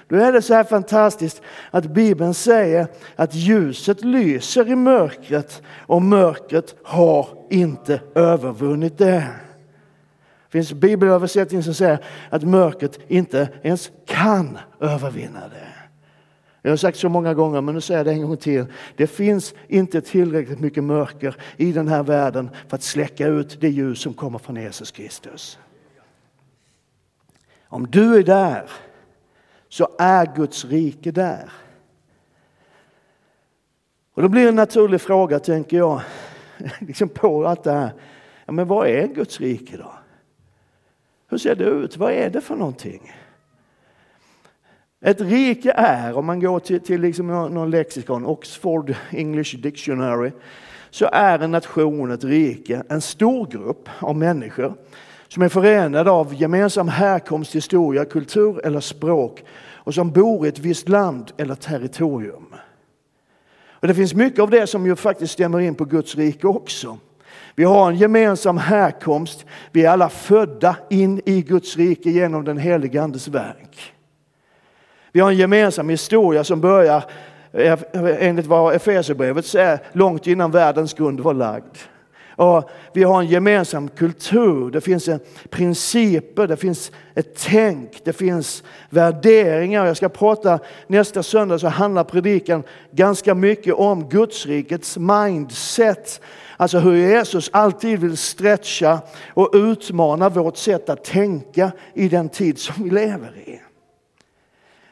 Då 0.07 0.15
är 0.15 0.31
det 0.31 0.41
så 0.41 0.53
här 0.53 0.63
fantastiskt 0.63 1.41
att 1.71 1.85
Bibeln 1.85 2.33
säger 2.33 2.87
att 3.15 3.35
ljuset 3.35 4.03
lyser 4.03 4.69
i 4.69 4.75
mörkret 4.75 5.61
och 5.67 6.01
mörkret 6.01 6.75
har 6.83 7.27
inte 7.49 8.01
övervunnit 8.15 8.97
det. 8.97 9.27
Det 10.45 10.51
finns 10.51 10.73
bibelöversättning 10.73 11.63
som 11.63 11.73
säger 11.73 11.99
att 12.29 12.43
mörkret 12.43 12.99
inte 13.07 13.49
ens 13.63 13.91
kan 14.05 14.57
övervinna 14.79 15.39
det. 15.39 15.67
Jag 16.61 16.71
har 16.71 16.77
sagt 16.77 16.97
så 16.97 17.09
många 17.09 17.33
gånger, 17.33 17.61
men 17.61 17.75
nu 17.75 17.81
säger 17.81 17.99
jag 17.99 18.05
det 18.05 18.11
en 18.11 18.21
gång 18.21 18.37
till. 18.37 18.65
Det 18.95 19.07
finns 19.07 19.53
inte 19.67 20.01
tillräckligt 20.01 20.59
mycket 20.59 20.83
mörker 20.83 21.35
i 21.57 21.71
den 21.71 21.87
här 21.87 22.03
världen 22.03 22.49
för 22.67 22.75
att 22.75 22.83
släcka 22.83 23.27
ut 23.27 23.61
det 23.61 23.69
ljus 23.69 23.99
som 23.99 24.13
kommer 24.13 24.39
från 24.39 24.55
Jesus 24.55 24.91
Kristus. 24.91 25.59
Om 27.75 27.87
du 27.87 28.17
är 28.17 28.23
där 28.23 28.69
så 29.69 29.87
är 29.99 30.35
Guds 30.35 30.65
rike 30.65 31.11
där. 31.11 31.51
Och 34.13 34.21
då 34.21 34.29
blir 34.29 34.47
en 34.47 34.55
naturlig 34.55 35.01
fråga, 35.01 35.39
tänker 35.39 35.77
jag, 35.77 36.01
liksom 36.79 37.09
på 37.09 37.47
allt 37.47 37.63
det 37.63 37.71
här. 37.71 37.93
Ja, 38.45 38.51
men 38.51 38.67
vad 38.67 38.87
är 38.87 39.07
Guds 39.07 39.39
rike 39.39 39.77
då? 39.77 39.93
Hur 41.27 41.37
ser 41.37 41.55
det 41.55 41.63
ut? 41.63 41.97
Vad 41.97 42.11
är 42.11 42.29
det 42.29 42.41
för 42.41 42.55
någonting? 42.55 43.13
Ett 45.01 45.21
rike 45.21 45.71
är, 45.71 46.17
om 46.17 46.25
man 46.25 46.39
går 46.39 46.59
till, 46.59 46.79
till 46.79 47.01
liksom 47.01 47.27
någon 47.27 47.71
lexikon, 47.71 48.25
Oxford 48.25 48.95
English 49.11 49.57
Dictionary, 49.57 50.31
så 50.89 51.09
är 51.11 51.39
en 51.39 51.51
nation, 51.51 52.11
ett 52.11 52.23
rike, 52.23 52.83
en 52.89 53.01
stor 53.01 53.47
grupp 53.47 53.89
av 53.99 54.15
människor 54.15 54.73
som 55.35 55.43
är 55.43 55.49
förenade 55.49 56.11
av 56.11 56.33
gemensam 56.33 56.87
härkomst, 56.87 57.55
historia, 57.55 58.05
kultur 58.05 58.65
eller 58.65 58.79
språk 58.79 59.43
och 59.73 59.93
som 59.93 60.11
bor 60.11 60.45
i 60.45 60.49
ett 60.49 60.59
visst 60.59 60.89
land 60.89 61.31
eller 61.37 61.55
territorium. 61.55 62.55
Och 63.67 63.87
det 63.87 63.93
finns 63.93 64.13
mycket 64.13 64.39
av 64.39 64.49
det 64.49 64.67
som 64.67 64.85
ju 64.85 64.95
faktiskt 64.95 65.33
stämmer 65.33 65.59
in 65.59 65.75
på 65.75 65.85
Guds 65.85 66.15
rike 66.15 66.47
också. 66.47 66.97
Vi 67.55 67.63
har 67.63 67.89
en 67.89 67.95
gemensam 67.95 68.57
härkomst. 68.57 69.45
Vi 69.71 69.85
är 69.85 69.89
alla 69.89 70.09
födda 70.09 70.75
in 70.89 71.21
i 71.25 71.41
Guds 71.41 71.77
rike 71.77 72.09
genom 72.09 72.43
den 72.43 72.57
helige 72.57 73.01
Andes 73.01 73.27
verk. 73.27 73.93
Vi 75.11 75.19
har 75.19 75.31
en 75.31 75.37
gemensam 75.37 75.89
historia 75.89 76.43
som 76.43 76.61
börjar 76.61 77.03
eh, 77.51 77.79
enligt 78.19 78.45
vad 78.45 78.75
Efesierbrevet 78.75 79.45
säger 79.45 79.79
långt 79.91 80.27
innan 80.27 80.51
världens 80.51 80.93
grund 80.93 81.19
var 81.19 81.33
lagd. 81.33 81.77
Och 82.35 82.69
vi 82.93 83.03
har 83.03 83.21
en 83.21 83.27
gemensam 83.27 83.87
kultur, 83.87 84.71
det 84.71 84.81
finns 84.81 85.09
principer, 85.49 86.47
det 86.47 86.57
finns 86.57 86.91
ett 87.15 87.39
tänk, 87.39 88.01
det 88.03 88.13
finns 88.13 88.63
värderingar. 88.89 89.85
Jag 89.85 89.97
ska 89.97 90.09
prata 90.09 90.59
nästa 90.87 91.23
söndag 91.23 91.59
så 91.59 91.67
handlar 91.67 92.03
predikan 92.03 92.63
ganska 92.91 93.35
mycket 93.35 93.73
om 93.73 94.09
Gudsrikets 94.09 94.97
mindset. 94.97 96.21
Alltså 96.57 96.79
hur 96.79 96.95
Jesus 96.95 97.49
alltid 97.53 97.99
vill 97.99 98.17
stretcha 98.17 98.99
och 99.33 99.49
utmana 99.53 100.29
vårt 100.29 100.57
sätt 100.57 100.89
att 100.89 101.03
tänka 101.03 101.71
i 101.93 102.09
den 102.09 102.29
tid 102.29 102.59
som 102.59 102.83
vi 102.83 102.89
lever 102.89 103.37
i. 103.45 103.61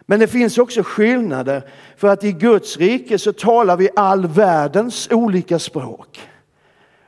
Men 0.06 0.20
det 0.20 0.28
finns 0.28 0.58
också 0.58 0.84
skillnader 0.84 1.64
för 1.98 2.08
att 2.08 2.24
i 2.24 2.32
Guds 2.32 2.78
rike 2.78 3.20
så 3.20 3.34
talar 3.34 3.78
vi 3.78 3.90
all 3.96 4.28
världens 4.28 5.08
olika 5.12 5.60
språk 5.60 6.20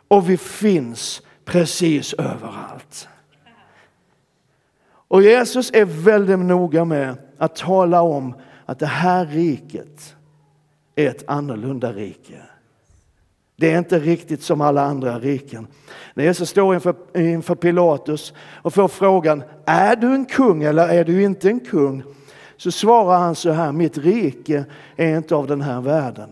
och 0.08 0.30
vi 0.30 0.38
finns 0.38 1.22
precis 1.46 2.14
överallt. 2.14 3.08
Och 5.08 5.24
Jesus 5.24 5.72
är 5.74 5.86
väldigt 5.86 6.40
noga 6.40 6.86
med 6.86 7.18
att 7.38 7.56
tala 7.56 8.02
om 8.02 8.34
att 8.66 8.80
det 8.80 8.86
här 8.86 9.26
riket 9.26 10.16
är 10.96 11.10
ett 11.10 11.24
annorlunda 11.28 11.94
rike. 11.94 12.42
Det 13.58 13.72
är 13.72 13.78
inte 13.78 14.00
riktigt 14.00 14.44
som 14.44 14.62
alla 14.62 14.82
andra 14.82 15.20
riken. 15.20 15.68
När 16.14 16.24
Jesus 16.24 16.50
står 16.50 16.76
inför, 16.76 16.96
inför 17.18 17.56
Pilatus 17.56 18.34
och 18.38 18.74
får 18.74 18.88
frågan, 18.88 19.44
är 19.66 19.96
du 19.96 20.16
en 20.16 20.26
kung 20.26 20.64
eller 20.64 20.88
är 20.88 21.04
du 21.04 21.24
inte 21.24 21.50
en 21.50 21.60
kung? 21.60 22.04
Så 22.58 22.72
svarar 22.72 23.20
han 23.20 23.36
så 23.36 23.52
här, 23.52 23.72
mitt 23.72 23.98
rike 23.98 24.66
är 24.96 25.18
inte 25.18 25.36
av 25.36 25.48
den 25.48 25.62
här 25.62 25.82
världen. 25.82 26.30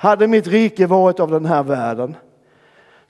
Hade 0.00 0.26
mitt 0.26 0.46
rike 0.46 0.86
varit 0.86 1.20
av 1.20 1.30
den 1.30 1.44
här 1.44 1.62
världen 1.62 2.16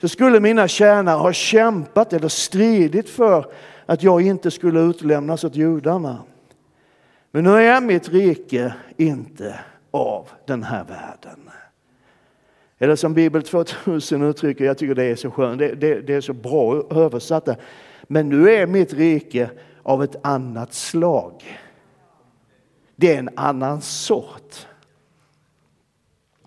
så 0.01 0.07
skulle 0.07 0.39
mina 0.39 0.67
tjänare 0.67 1.17
ha 1.17 1.33
kämpat 1.33 2.13
eller 2.13 2.27
stridit 2.27 3.09
för 3.09 3.45
att 3.85 4.03
jag 4.03 4.21
inte 4.21 4.51
skulle 4.51 4.79
utlämnas 4.79 5.43
åt 5.43 5.55
judarna. 5.55 6.23
Men 7.31 7.43
nu 7.43 7.49
är 7.49 7.81
mitt 7.81 8.09
rike 8.09 8.73
inte 8.97 9.59
av 9.91 10.29
den 10.45 10.63
här 10.63 10.83
världen. 10.83 11.49
Eller 12.79 12.95
som 12.95 13.13
Bibel 13.13 13.43
2000 13.43 14.21
uttrycker, 14.21 14.65
jag 14.65 14.77
tycker 14.77 14.95
det 14.95 15.03
är 15.03 15.15
så 15.15 15.31
skönt, 15.31 15.59
det, 15.59 15.75
det, 15.75 16.01
det 16.01 16.13
är 16.13 16.21
så 16.21 16.33
bra 16.33 16.83
översatt. 16.89 17.49
Men 18.03 18.29
nu 18.29 18.49
är 18.49 18.67
mitt 18.67 18.93
rike 18.93 19.49
av 19.83 20.03
ett 20.03 20.15
annat 20.21 20.73
slag. 20.73 21.59
Det 22.95 23.13
är 23.13 23.19
en 23.19 23.29
annan 23.35 23.81
sort. 23.81 24.67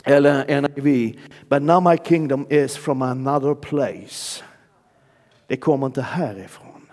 Eller 0.04 0.60
NIV, 0.60 1.18
but 1.48 1.62
now 1.62 1.80
my 1.80 1.96
kingdom 1.96 2.46
is 2.50 2.76
from 2.76 3.02
another 3.02 3.54
place. 3.54 4.44
Det 5.46 5.56
kommer 5.56 5.86
inte 5.86 6.02
härifrån. 6.02 6.86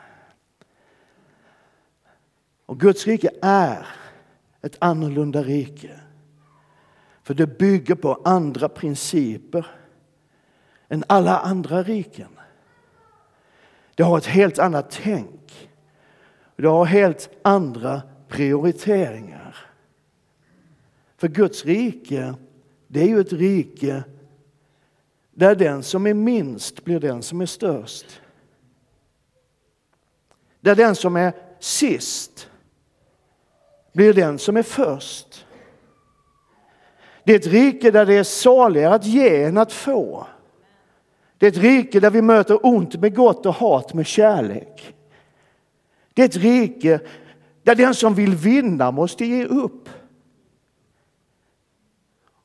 Och 2.65 2.79
Guds 2.79 3.07
rike 3.07 3.29
är 3.41 3.87
ett 4.61 4.77
annorlunda 4.79 5.43
rike. 5.43 5.99
För 7.23 7.33
det 7.33 7.47
bygger 7.59 7.95
på 7.95 8.21
andra 8.25 8.69
principer 8.69 9.67
än 10.89 11.03
alla 11.07 11.39
andra 11.39 11.83
riken. 11.83 12.39
Det 13.95 14.03
har 14.03 14.17
ett 14.17 14.25
helt 14.25 14.59
annat 14.59 14.99
tänk. 15.03 15.69
Det 16.55 16.67
har 16.67 16.85
helt 16.85 17.29
andra 17.41 18.01
prioriteringar. 18.27 19.55
För 21.17 21.27
Guds 21.27 21.65
rike 21.65 22.33
det 22.91 23.01
är 23.01 23.07
ju 23.07 23.19
ett 23.19 23.33
rike 23.33 24.03
där 25.31 25.55
den 25.55 25.83
som 25.83 26.07
är 26.07 26.13
minst 26.13 26.83
blir 26.83 26.99
den 26.99 27.23
som 27.23 27.41
är 27.41 27.45
störst. 27.45 28.21
Där 30.59 30.75
den 30.75 30.95
som 30.95 31.15
är 31.15 31.33
sist 31.59 32.49
blir 33.93 34.13
den 34.13 34.39
som 34.39 34.57
är 34.57 34.63
först. 34.63 35.45
Det 37.23 37.33
är 37.33 37.39
ett 37.39 37.47
rike 37.47 37.91
där 37.91 38.05
det 38.05 38.13
är 38.13 38.23
saligare 38.23 38.93
att 38.93 39.05
ge 39.05 39.43
än 39.43 39.57
att 39.57 39.71
få. 39.71 40.27
Det 41.37 41.45
är 41.45 41.51
ett 41.51 41.57
rike 41.57 41.99
där 41.99 42.09
vi 42.09 42.21
möter 42.21 42.65
ont 42.65 42.95
med 42.95 43.15
gott 43.15 43.45
och 43.45 43.55
hat 43.55 43.93
med 43.93 44.05
kärlek. 44.05 44.95
Det 46.13 46.21
är 46.21 46.25
ett 46.25 46.35
rike 46.35 46.99
där 47.63 47.75
den 47.75 47.93
som 47.93 48.15
vill 48.15 48.35
vinna 48.35 48.91
måste 48.91 49.25
ge 49.25 49.45
upp. 49.45 49.89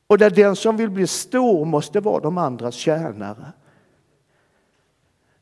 Och 0.06 0.18
där 0.18 0.30
den 0.30 0.56
som 0.56 0.76
vill 0.76 0.90
bli 0.90 1.06
stor 1.06 1.64
måste 1.64 2.00
vara 2.00 2.20
de 2.20 2.38
andras 2.38 2.74
tjänare. 2.74 3.52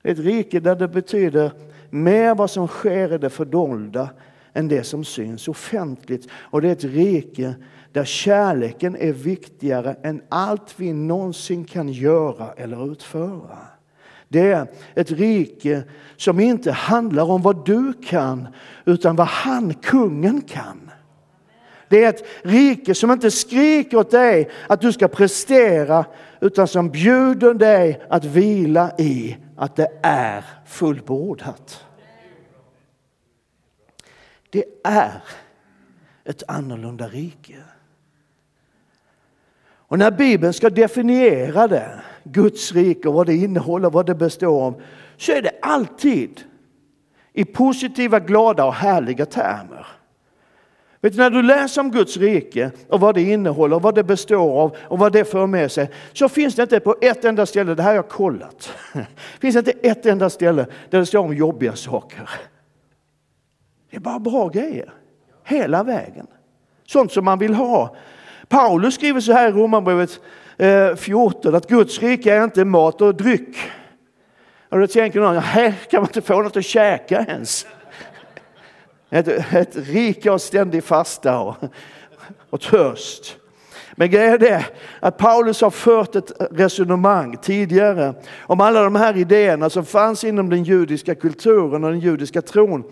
Ett 0.03 0.19
rike 0.19 0.61
där 0.61 0.77
det 0.77 0.89
betyder 0.89 1.53
mer 1.91 2.35
vad 2.35 2.51
som 2.51 2.69
sker 2.69 3.13
i 3.13 3.19
det 3.19 3.31
fördolda 3.31 4.09
än 4.53 4.69
det 4.69 4.85
som 4.85 5.05
syns 5.05 5.49
offentligt. 5.49 6.29
Och 6.35 6.63
det 6.63 6.69
är 6.69 6.73
ett 6.73 6.85
rike 6.85 7.55
där 7.93 8.05
kärleken 8.05 8.97
är 8.97 9.13
viktigare 9.13 9.97
än 10.03 10.23
allt 10.29 10.75
vi 10.77 10.93
någonsin 10.93 11.65
kan 11.65 11.89
göra 11.89 12.53
eller 12.53 12.93
utföra. 12.93 13.59
Det 14.29 14.51
är 14.51 14.67
ett 14.95 15.11
rike 15.11 15.83
som 16.17 16.41
inte 16.41 16.73
handlar 16.73 17.31
om 17.31 17.43
vad 17.43 17.67
du 17.67 17.93
kan 17.93 18.49
utan 18.85 19.17
vad 19.17 19.27
han, 19.27 19.75
kungen, 19.75 20.41
kan. 20.41 20.84
Det 21.89 22.05
är 22.05 22.09
ett 22.09 22.25
rike 22.43 22.95
som 22.95 23.11
inte 23.11 23.31
skriker 23.31 23.97
åt 23.97 24.11
dig 24.11 24.51
att 24.69 24.81
du 24.81 24.93
ska 24.93 25.09
prestera 25.09 26.05
utan 26.41 26.69
som 26.69 26.91
bjuder 26.91 27.55
dig 27.55 28.03
att 28.09 28.25
vila 28.25 28.93
i 28.99 29.37
att 29.57 29.77
det 29.77 29.89
är 30.03 30.45
fullbordat. 30.67 31.85
Det 34.51 34.65
är 34.85 35.23
ett 36.25 36.43
annorlunda 36.49 37.09
rike. 37.09 37.57
Och 39.87 39.99
när 39.99 40.11
Bibeln 40.11 40.53
ska 40.53 40.71
definiera 40.71 41.69
det, 41.69 42.01
Guds 42.25 42.73
rike 42.73 43.09
och 43.09 43.15
vad 43.15 43.27
det 43.27 43.37
innehåller, 43.37 43.91
vad 43.91 44.07
det 44.07 44.15
består 44.15 44.63
av, 44.67 44.83
så 45.17 45.33
är 45.33 45.43
det 45.43 45.53
alltid 45.63 46.41
i 47.33 47.45
positiva, 47.45 48.21
glada 48.21 48.65
och 48.65 48.75
härliga 48.75 49.27
termer. 49.27 49.87
Vet 51.05 51.13
du, 51.13 51.19
när 51.19 51.31
du 51.31 51.43
läser 51.43 51.81
om 51.81 51.91
Guds 51.91 52.17
rike 52.17 52.71
och 52.89 53.01
vad 53.01 53.15
det 53.15 53.23
innehåller, 53.23 53.81
vad 53.81 53.95
det 53.95 54.05
består 54.05 54.61
av 54.61 54.77
och 54.81 54.99
vad 54.99 55.13
det 55.13 55.25
för 55.25 55.47
med 55.47 55.73
sig, 55.73 55.91
så 56.13 56.29
finns 56.29 56.55
det 56.55 56.63
inte 56.63 56.81
på 56.81 56.97
ett 57.01 57.25
enda 57.25 57.47
ställe, 57.47 57.75
det 57.75 57.83
här 57.83 57.91
har 57.91 57.97
jag 57.97 58.09
kollat, 58.09 58.73
finns 59.41 59.57
inte 59.57 59.71
ett 59.71 60.07
enda 60.07 60.31
ställe 60.31 60.67
där 60.91 60.99
det 60.99 61.07
står 61.07 61.19
om 61.19 61.35
jobbiga 61.35 61.77
saker. 61.77 62.31
Det 63.91 63.97
är 63.97 64.01
bara 64.01 64.19
bra 64.19 64.49
grejer, 64.49 64.93
hela 65.45 65.83
vägen. 65.83 66.27
Sånt 66.87 67.13
som 67.13 67.25
man 67.25 67.39
vill 67.39 67.55
ha. 67.55 67.97
Paulus 68.49 68.95
skriver 68.95 69.21
så 69.21 69.33
här 69.33 69.49
i 69.49 69.53
Romarbrevet 69.53 70.21
eh, 70.57 70.95
14 70.95 71.55
att 71.55 71.69
Guds 71.69 72.03
rike 72.03 72.35
är 72.35 72.45
inte 72.45 72.65
mat 72.65 73.01
och 73.01 73.15
dryck. 73.15 73.57
Och 74.69 74.81
då 74.81 74.87
tänker 74.87 75.21
någon, 75.21 75.37
här 75.37 75.75
kan 75.91 76.01
man 76.01 76.09
inte 76.09 76.23
få 76.23 76.43
något 76.43 76.57
att 76.57 76.65
käka 76.65 77.25
ens. 77.29 77.67
Ett, 79.15 79.29
ett 79.55 79.77
rike 79.77 80.31
av 80.31 80.39
ständig 80.39 80.85
fasta 80.85 81.39
och, 81.39 81.57
och 82.51 82.61
törst. 82.61 83.37
Men 83.93 84.11
grejen 84.11 84.33
är 84.33 84.39
det 84.39 84.65
att 85.01 85.19
Paulus 85.19 85.61
har 85.61 85.71
fört 85.71 86.17
ett 86.17 86.33
resonemang 86.51 87.37
tidigare 87.37 88.15
om 88.41 88.61
alla 88.61 88.83
de 88.83 88.95
här 88.95 89.17
idéerna 89.17 89.71
som 89.71 89.85
fanns 89.85 90.25
inom 90.25 90.51
den 90.51 90.65
judiska 90.65 91.15
kulturen 91.15 91.85
och 91.85 91.91
den 91.91 92.01
judiska 92.01 92.43
tron 92.43 92.85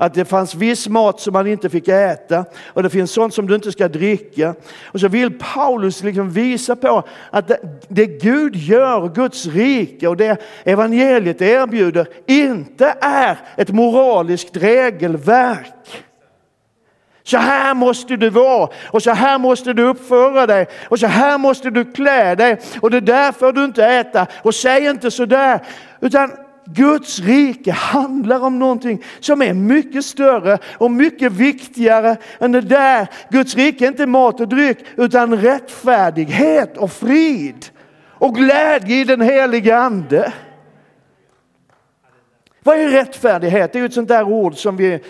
att 0.00 0.14
det 0.14 0.24
fanns 0.24 0.54
viss 0.54 0.88
mat 0.88 1.20
som 1.20 1.32
man 1.32 1.46
inte 1.46 1.70
fick 1.70 1.88
äta 1.88 2.44
och 2.66 2.82
det 2.82 2.90
finns 2.90 3.12
sånt 3.12 3.34
som 3.34 3.46
du 3.46 3.54
inte 3.54 3.72
ska 3.72 3.88
dricka. 3.88 4.54
Och 4.84 5.00
så 5.00 5.08
vill 5.08 5.38
Paulus 5.38 6.02
liksom 6.02 6.30
visa 6.30 6.76
på 6.76 7.02
att 7.30 7.48
det, 7.48 7.58
det 7.88 8.06
Gud 8.06 8.56
gör, 8.56 9.08
Guds 9.08 9.46
rike 9.46 10.08
och 10.08 10.16
det 10.16 10.36
evangeliet 10.64 11.42
erbjuder 11.42 12.06
inte 12.26 12.94
är 13.00 13.38
ett 13.56 13.68
moraliskt 13.68 14.56
regelverk. 14.56 16.04
Så 17.22 17.38
här 17.38 17.74
måste 17.74 18.16
du 18.16 18.30
vara 18.30 18.68
och 18.90 19.02
så 19.02 19.10
här 19.10 19.38
måste 19.38 19.72
du 19.72 19.82
uppföra 19.82 20.46
dig 20.46 20.66
och 20.88 20.98
så 20.98 21.06
här 21.06 21.38
måste 21.38 21.70
du 21.70 21.92
klä 21.92 22.34
dig 22.34 22.60
och 22.80 22.90
det 22.90 23.00
där 23.00 23.32
får 23.32 23.52
du 23.52 23.64
inte 23.64 23.86
äta 23.86 24.26
och 24.42 24.54
säg 24.54 24.86
inte 24.86 25.10
så 25.10 25.24
där. 25.24 25.60
Utan 26.00 26.30
Guds 26.74 27.18
rike 27.18 27.72
handlar 27.72 28.44
om 28.44 28.58
någonting 28.58 29.02
som 29.20 29.42
är 29.42 29.54
mycket 29.54 30.04
större 30.04 30.58
och 30.78 30.90
mycket 30.90 31.32
viktigare 31.32 32.16
än 32.38 32.52
det 32.52 32.60
där. 32.60 33.08
Guds 33.30 33.54
rike 33.54 33.84
är 33.84 33.88
inte 33.88 34.06
mat 34.06 34.40
och 34.40 34.48
dryck 34.48 34.78
utan 34.96 35.36
rättfärdighet 35.36 36.76
och 36.76 36.92
frid 36.92 37.66
och 38.08 38.34
glädje 38.34 39.00
i 39.00 39.04
den 39.04 39.20
heliga 39.20 39.78
ande. 39.78 40.32
Vad 42.62 42.78
är 42.78 42.88
rättfärdighet? 42.88 43.72
Det 43.72 43.78
är 43.78 43.84
ett 43.84 43.94
sånt 43.94 44.08
där 44.08 44.24
ord 44.24 44.56
som 44.56 44.76
vi 44.76 45.00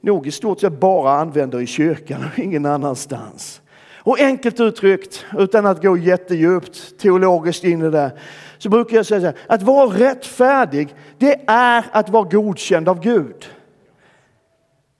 nog 0.00 0.26
i 0.26 0.30
stort 0.30 0.60
sett 0.60 0.80
bara 0.80 1.12
använder 1.12 1.60
i 1.60 1.66
kyrkan 1.66 2.24
och 2.32 2.38
ingen 2.38 2.66
annanstans. 2.66 3.60
Och 3.96 4.20
enkelt 4.20 4.60
uttryckt, 4.60 5.24
utan 5.38 5.66
att 5.66 5.82
gå 5.82 5.96
jättedjupt 5.96 6.98
teologiskt 6.98 7.64
in 7.64 7.82
i 7.82 7.90
det, 7.90 8.12
så 8.58 8.68
brukar 8.68 8.96
jag 8.96 9.06
säga 9.06 9.20
så 9.20 9.26
här, 9.26 9.36
att 9.46 9.62
vara 9.62 9.86
rättfärdig, 9.86 10.94
det 11.18 11.40
är 11.46 11.84
att 11.92 12.08
vara 12.08 12.24
godkänd 12.24 12.88
av 12.88 13.00
Gud. 13.00 13.48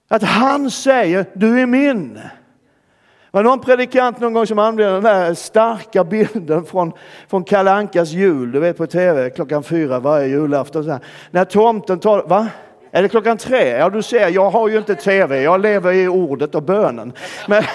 Att 0.07 0.23
han 0.23 0.71
säger, 0.71 1.25
du 1.33 1.61
är 1.61 1.65
min. 1.65 2.13
Det 2.13 3.37
var 3.37 3.43
någon 3.43 3.59
predikant 3.59 4.19
någon 4.19 4.33
gång 4.33 4.47
som 4.47 4.59
använde 4.59 4.93
den 4.93 5.03
där 5.03 5.33
starka 5.33 6.03
bilden 6.03 6.65
från, 6.65 6.91
från 7.27 7.43
Kalle 7.43 7.71
Ankas 7.71 8.09
jul, 8.09 8.51
du 8.51 8.59
vet 8.59 8.77
på 8.77 8.87
tv 8.87 9.29
klockan 9.29 9.63
fyra 9.63 9.99
varje 9.99 10.27
julafton. 10.27 10.83
Så 10.83 10.91
här. 10.91 10.99
När 11.31 11.45
tomten 11.45 11.99
tar, 11.99 12.23
va? 12.23 12.47
Är 12.91 13.01
det 13.01 13.09
klockan 13.09 13.37
tre? 13.37 13.69
Ja, 13.69 13.89
du 13.89 14.01
ser, 14.01 14.29
jag 14.29 14.49
har 14.49 14.69
ju 14.69 14.77
inte 14.77 14.95
tv, 14.95 15.41
jag 15.41 15.61
lever 15.61 15.93
i 15.93 16.07
ordet 16.07 16.55
och 16.55 16.63
bönen. 16.63 17.13
Men... 17.47 17.63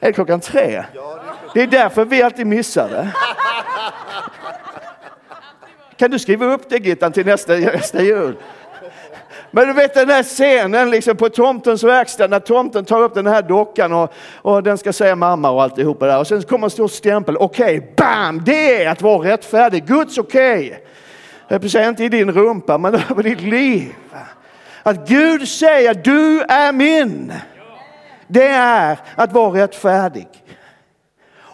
är 0.00 0.06
det 0.06 0.12
klockan 0.12 0.40
tre? 0.40 0.84
Det 1.58 1.62
är 1.62 1.66
därför 1.66 2.04
vi 2.04 2.22
alltid 2.22 2.46
missar 2.46 2.88
det. 2.88 3.08
Kan 5.96 6.10
du 6.10 6.18
skriva 6.18 6.46
upp 6.46 6.70
det 6.70 6.76
Gittan 6.76 7.12
till 7.12 7.26
nästa, 7.26 7.52
nästa 7.52 8.02
jul? 8.02 8.36
Men 9.50 9.66
du 9.66 9.72
vet 9.72 9.94
den 9.94 10.10
här 10.10 10.22
scenen 10.22 10.90
liksom 10.90 11.16
på 11.16 11.28
tomtens 11.28 11.84
verkstad 11.84 12.26
när 12.26 12.40
tomten 12.40 12.84
tar 12.84 13.02
upp 13.02 13.14
den 13.14 13.26
här 13.26 13.42
dockan 13.42 13.92
och, 13.92 14.12
och 14.34 14.62
den 14.62 14.78
ska 14.78 14.92
säga 14.92 15.16
mamma 15.16 15.50
och 15.50 15.62
alltihopa 15.62 16.06
där. 16.06 16.18
Och 16.18 16.26
sen 16.26 16.42
kommer 16.42 16.66
en 16.66 16.70
stor 16.70 16.88
stämpel. 16.88 17.36
Okej, 17.36 17.78
okay, 17.78 17.90
bam! 17.96 18.44
Det 18.44 18.82
är 18.82 18.90
att 18.90 19.02
vara 19.02 19.28
rättfärdig. 19.28 19.86
Guds 19.86 20.18
okej. 20.18 20.66
Okay. 21.46 21.60
Jag 21.60 21.70
säga 21.70 21.88
inte 21.88 22.04
i 22.04 22.08
din 22.08 22.32
rumpa, 22.32 22.78
men 22.78 22.94
över 23.10 23.22
ditt 23.22 23.40
liv. 23.40 23.94
Att 24.82 25.08
Gud 25.08 25.48
säger 25.48 25.94
du 25.94 26.40
är 26.40 26.72
min. 26.72 27.32
Det 28.26 28.46
är 28.48 28.98
att 29.14 29.32
vara 29.32 29.62
rättfärdig. 29.62 30.28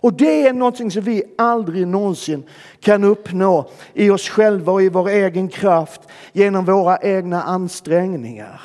Och 0.05 0.13
det 0.13 0.47
är 0.47 0.53
någonting 0.53 0.91
som 0.91 1.03
vi 1.03 1.23
aldrig 1.39 1.87
någonsin 1.87 2.43
kan 2.81 3.05
uppnå 3.05 3.71
i 3.95 4.11
oss 4.11 4.29
själva 4.29 4.73
och 4.73 4.83
i 4.83 4.89
vår 4.89 5.09
egen 5.09 5.49
kraft 5.49 6.01
genom 6.33 6.65
våra 6.65 6.99
egna 7.03 7.43
ansträngningar. 7.43 8.61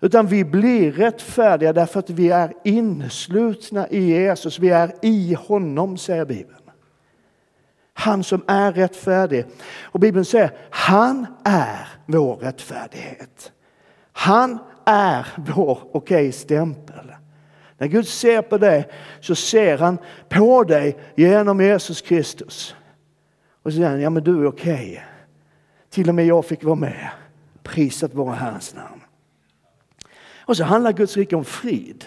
Utan 0.00 0.26
vi 0.26 0.44
blir 0.44 0.92
rättfärdiga 0.92 1.72
därför 1.72 1.98
att 1.98 2.10
vi 2.10 2.30
är 2.30 2.52
inneslutna 2.64 3.88
i 3.88 4.00
Jesus. 4.00 4.58
Vi 4.58 4.68
är 4.68 4.92
i 5.02 5.34
honom, 5.34 5.98
säger 5.98 6.24
Bibeln. 6.24 6.70
Han 7.92 8.24
som 8.24 8.42
är 8.46 8.72
rättfärdig. 8.72 9.44
Och 9.82 10.00
Bibeln 10.00 10.24
säger, 10.24 10.50
han 10.70 11.26
är 11.44 11.88
vår 12.06 12.36
rättfärdighet. 12.36 13.52
Han 14.12 14.58
är 14.84 15.26
vår 15.36 15.78
okej-stämpel. 15.92 17.07
När 17.78 17.86
Gud 17.86 18.08
ser 18.08 18.42
på 18.42 18.58
dig 18.58 18.88
så 19.20 19.34
ser 19.34 19.78
han 19.78 19.98
på 20.28 20.64
dig 20.64 20.98
genom 21.16 21.60
Jesus 21.60 22.00
Kristus. 22.00 22.74
Och 23.62 23.72
så 23.72 23.76
säger 23.76 23.90
han, 23.90 24.00
ja 24.00 24.10
men 24.10 24.24
du 24.24 24.40
är 24.40 24.46
okej. 24.46 24.90
Okay. 24.92 24.98
Till 25.90 26.08
och 26.08 26.14
med 26.14 26.26
jag 26.26 26.44
fick 26.44 26.64
vara 26.64 26.74
med. 26.74 27.08
Prisat 27.62 28.14
vara 28.14 28.34
Herrens 28.34 28.74
namn. 28.74 29.00
Och 30.48 30.56
så 30.56 30.64
handlar 30.64 30.92
Guds 30.92 31.16
rike 31.16 31.36
om 31.36 31.44
frid. 31.44 32.04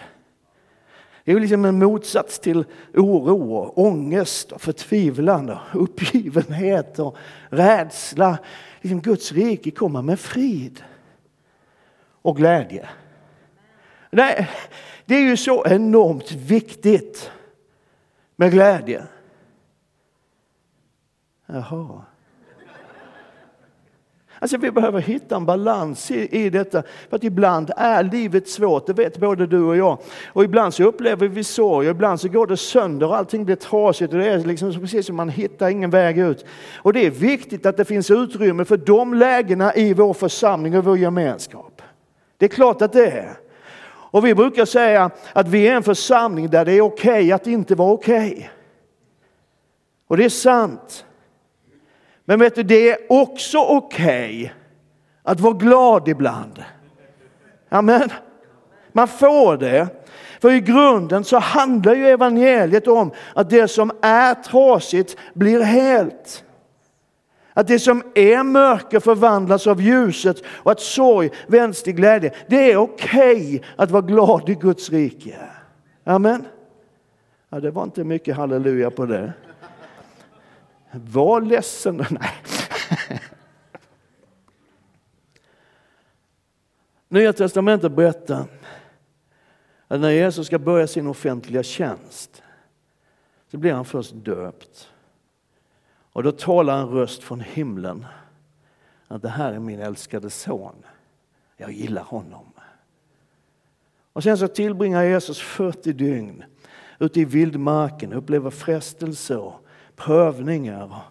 Det 1.24 1.32
är 1.32 1.40
liksom 1.40 1.66
en 1.66 1.80
motsats 1.80 2.40
till 2.40 2.66
oro, 2.94 3.54
och 3.54 3.78
ångest, 3.78 4.52
och 4.52 4.62
förtvivlan, 4.62 5.50
och 5.50 5.84
uppgivenhet 5.84 7.00
och 7.00 7.18
rädsla. 7.50 8.38
Liksom 8.82 9.02
Guds 9.02 9.32
rike 9.32 9.72
kommer 9.72 10.02
med 10.02 10.20
frid 10.20 10.84
och 12.22 12.38
glädje. 12.38 12.90
Nej, 14.12 14.50
det 15.06 15.15
är 15.15 15.21
ju 15.21 15.38
så 15.38 15.65
enormt 15.65 16.32
viktigt 16.32 17.32
med 18.36 18.52
glädje. 18.52 19.04
Jaha. 21.45 22.02
Alltså 24.39 24.58
vi 24.58 24.71
behöver 24.71 25.02
hitta 25.02 25.36
en 25.36 25.45
balans 25.45 26.12
i, 26.12 26.45
i 26.45 26.50
detta. 26.50 26.84
För 27.10 27.15
att 27.15 27.24
ibland 27.24 27.71
är 27.78 28.04
livet 28.04 28.50
svårt, 28.50 28.88
det 28.88 28.93
vet 28.93 29.17
både 29.17 29.47
du 29.47 29.63
och 29.63 29.78
jag. 29.78 29.97
Och 30.28 30.43
ibland 30.43 30.74
så 30.74 30.84
upplever 30.84 31.28
vi 31.28 31.43
sorg, 31.43 31.88
och 31.88 31.91
ibland 31.91 32.21
så 32.21 32.28
går 32.28 32.47
det 32.47 32.58
sönder 32.58 33.08
och 33.08 33.17
allting 33.17 33.45
blir 33.45 33.56
trasigt. 33.56 34.13
Och 34.13 34.19
det 34.19 34.30
är 34.30 34.38
liksom 34.38 34.74
precis 34.74 35.06
som 35.06 35.15
man 35.15 35.30
hittar 35.30 35.69
ingen 35.69 35.89
väg 35.89 36.17
ut. 36.17 36.45
Och 36.76 36.93
det 36.93 37.06
är 37.06 37.12
viktigt 37.12 37.65
att 37.65 37.78
det 37.78 37.86
finns 37.86 38.12
utrymme 38.12 38.65
för 38.65 38.78
de 38.78 39.13
lägena 39.13 39.76
i 39.76 39.93
vår 39.93 40.13
församling 40.13 40.78
och 40.78 40.86
vår 40.86 40.97
gemenskap. 40.97 41.82
Det 42.38 42.45
är 42.45 42.50
klart 42.50 42.82
att 42.82 42.93
det 42.93 43.12
är. 43.12 43.41
Och 44.12 44.26
vi 44.26 44.36
brukar 44.36 44.65
säga 44.65 45.12
att 45.34 45.47
vi 45.47 45.67
är 45.67 45.76
en 45.76 45.84
församling 45.84 46.50
där 46.50 46.65
det 46.65 46.74
är 46.74 46.82
okej 46.82 47.12
okay 47.12 47.32
att 47.32 47.47
inte 47.47 47.76
vara 47.76 47.91
okej. 47.91 48.32
Okay. 48.32 48.47
Och 50.08 50.17
det 50.17 50.26
är 50.26 50.30
sant. 50.30 51.06
Men 52.26 52.39
vet 52.39 52.56
du, 52.56 52.63
det 52.63 52.89
är 52.89 52.97
också 53.10 53.58
okej 53.58 54.43
okay 54.43 54.50
att 55.24 55.39
vara 55.39 55.54
glad 55.54 56.08
ibland. 56.08 56.63
Amen. 57.69 58.10
Man 58.91 59.08
får 59.08 59.58
det. 59.58 59.88
För 60.41 60.52
i 60.52 60.60
grunden 60.60 61.24
så 61.24 61.39
handlar 61.39 61.95
ju 61.95 62.08
evangeliet 62.08 62.88
om 62.88 63.12
att 63.36 63.50
det 63.50 63.67
som 63.67 63.91
är 64.02 64.34
trasigt 64.34 65.17
blir 65.34 65.62
helt. 65.62 66.43
Att 67.54 67.68
det 67.68 67.80
som 67.80 68.04
är 68.16 68.44
mörker 68.44 69.00
förvandlas 69.00 69.68
av 69.68 69.82
ljuset 69.82 70.44
och 70.48 70.72
att 70.72 70.80
sorg 70.80 71.30
vänds 71.48 71.84
till 71.84 71.94
glädje. 71.94 72.34
Det 72.48 72.72
är 72.72 72.78
okej 72.78 73.56
okay 73.56 73.62
att 73.76 73.92
vara 73.92 74.02
glad 74.02 74.50
i 74.50 74.56
Guds 74.56 74.90
rike. 74.90 75.40
Amen. 76.04 76.48
Ja, 77.50 77.60
det 77.60 77.72
var 77.72 77.84
inte 77.84 78.04
mycket 78.04 78.36
halleluja 78.36 78.92
på 78.92 79.06
det. 79.06 79.34
Var 80.92 81.42
ledsen. 81.42 81.98
Nej. 82.10 83.22
Nya 87.08 87.34
testamentet 87.34 87.92
berättar 87.92 88.46
att 89.88 90.00
när 90.00 90.10
Jesus 90.10 90.48
ska 90.48 90.60
börja 90.60 90.88
sin 90.88 91.08
offentliga 91.08 91.64
tjänst 91.64 92.44
så 93.52 93.58
blir 93.58 93.74
han 93.74 93.86
först 93.86 94.12
döpt. 94.16 94.91
Och 96.13 96.24
då 96.24 96.32
talar 96.32 96.82
en 96.82 96.88
röst 96.88 97.24
från 97.24 97.39
himlen 97.39 98.06
att 99.08 99.21
det 99.21 99.30
här 99.30 99.54
är 99.54 99.60
min 99.60 99.80
älskade 99.80 100.30
son. 100.30 100.76
Jag 101.58 101.71
gillar 101.71 102.04
honom. 102.04 102.45
Och 104.13 104.24
sen 104.24 104.38
så 104.38 104.47
tillbringar 104.47 105.04
Jesus 105.04 105.39
40 105.39 105.93
dygn 105.93 106.43
ute 107.00 107.19
i 107.19 107.26
vildmarken, 107.26 108.13
upplever 108.13 108.50
frestelser 108.50 109.38
och 109.39 109.65
prövningar. 109.95 111.02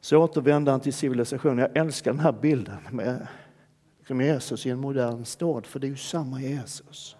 Så 0.00 0.18
återvänder 0.18 0.72
han 0.72 0.80
till 0.80 0.94
civilisationen. 0.94 1.58
Jag 1.58 1.76
älskar 1.76 2.12
den 2.12 2.20
här 2.20 2.32
bilden 2.32 2.78
med 2.90 3.26
Jesus 4.08 4.66
i 4.66 4.70
en 4.70 4.78
modern 4.78 5.24
stad, 5.24 5.66
för 5.66 5.78
det 5.78 5.86
är 5.86 5.88
ju 5.88 5.96
samma 5.96 6.40
Jesus. 6.40 7.17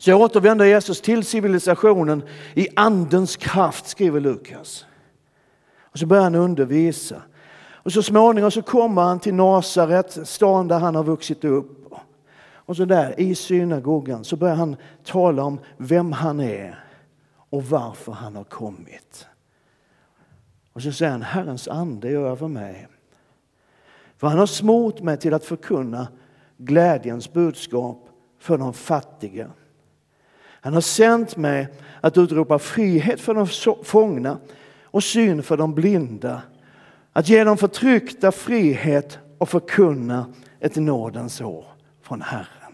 Så 0.00 0.14
återvänder 0.14 0.64
Jesus 0.64 1.00
till 1.00 1.24
civilisationen 1.24 2.22
i 2.54 2.68
andens 2.76 3.36
kraft, 3.36 3.86
skriver 3.86 4.20
Lukas. 4.20 4.86
Och 5.80 5.98
så 5.98 6.06
börjar 6.06 6.22
han 6.22 6.34
undervisa. 6.34 7.22
Och 7.82 7.92
så 7.92 8.02
småningom 8.02 8.50
så 8.50 8.62
kommer 8.62 9.02
han 9.02 9.20
till 9.20 9.34
Nasaret, 9.34 10.28
stan 10.28 10.68
där 10.68 10.78
han 10.78 10.94
har 10.94 11.04
vuxit 11.04 11.44
upp. 11.44 11.94
Och 12.52 12.76
så 12.76 12.84
där 12.84 13.20
i 13.20 13.34
synagogan 13.34 14.24
så 14.24 14.36
börjar 14.36 14.54
han 14.54 14.76
tala 15.04 15.42
om 15.42 15.60
vem 15.76 16.12
han 16.12 16.40
är 16.40 16.84
och 17.50 17.64
varför 17.64 18.12
han 18.12 18.36
har 18.36 18.44
kommit. 18.44 19.26
Och 20.72 20.82
så 20.82 20.92
säger 20.92 21.12
han, 21.12 21.22
Herrens 21.22 21.68
ande 21.68 22.08
är 22.08 22.16
över 22.16 22.48
mig. 22.48 22.88
För 24.16 24.26
han 24.26 24.38
har 24.38 24.46
smort 24.46 25.00
mig 25.00 25.16
till 25.16 25.34
att 25.34 25.44
förkunna 25.44 26.08
glädjens 26.56 27.32
budskap 27.32 28.08
för 28.38 28.58
de 28.58 28.72
fattiga. 28.72 29.50
Han 30.60 30.74
har 30.74 30.80
sänt 30.80 31.36
mig 31.36 31.68
att 32.00 32.18
utropa 32.18 32.58
frihet 32.58 33.20
för 33.20 33.34
de 33.34 33.46
fångna 33.84 34.38
och 34.84 35.04
syn 35.04 35.42
för 35.42 35.56
de 35.56 35.74
blinda. 35.74 36.42
Att 37.12 37.28
ge 37.28 37.44
de 37.44 37.56
förtryckta 37.56 38.32
frihet 38.32 39.18
och 39.38 39.48
förkunna 39.48 40.26
ett 40.60 40.76
nådens 40.76 41.40
år 41.40 41.64
från 42.02 42.22
Herren. 42.22 42.70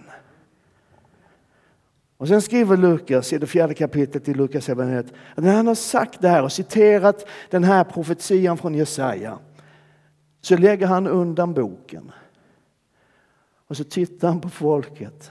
Och 2.16 2.28
sen 2.28 2.42
skriver 2.42 2.76
Lukas 2.76 3.32
i 3.32 3.38
det 3.38 3.46
fjärde 3.46 3.74
kapitlet 3.74 4.28
i 4.28 4.34
Lukas 4.34 4.68
evangeliet 4.68 5.12
att 5.34 5.44
när 5.44 5.54
han 5.54 5.66
har 5.66 5.74
sagt 5.74 6.20
det 6.20 6.28
här 6.28 6.42
och 6.42 6.52
citerat 6.52 7.26
den 7.50 7.64
här 7.64 7.84
profetian 7.84 8.58
från 8.58 8.74
Jesaja 8.74 9.38
så 10.40 10.56
lägger 10.56 10.86
han 10.86 11.06
undan 11.06 11.54
boken. 11.54 12.12
Och 13.68 13.76
så 13.76 13.84
tittar 13.84 14.28
han 14.28 14.40
på 14.40 14.48
folket 14.48 15.30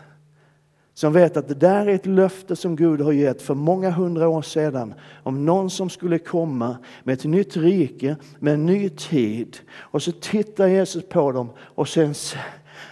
som 0.96 1.14
vet 1.14 1.38
att 1.38 1.48
det 1.48 1.56
där 1.56 1.88
är 1.88 1.96
ett 1.96 2.06
löfte 2.06 2.56
som 2.56 2.76
Gud 2.76 3.02
har 3.02 3.12
gett 3.12 3.42
för 3.42 3.54
många 3.54 3.90
hundra 3.90 4.28
år 4.28 4.42
sedan 4.42 4.94
om 5.24 5.46
någon 5.46 5.70
som 5.70 5.90
skulle 5.90 6.20
komma 6.20 6.78
med 7.04 7.14
ett 7.14 7.24
nytt 7.24 7.58
rike, 7.58 8.16
med 8.40 8.54
en 8.54 8.66
ny 8.66 8.90
tid. 8.90 9.58
Och 9.76 10.04
så 10.04 10.12
tittar 10.12 10.68
Jesus 10.68 11.10
på 11.10 11.32
dem 11.32 11.50
och 11.60 11.88
sen, 11.90 12.14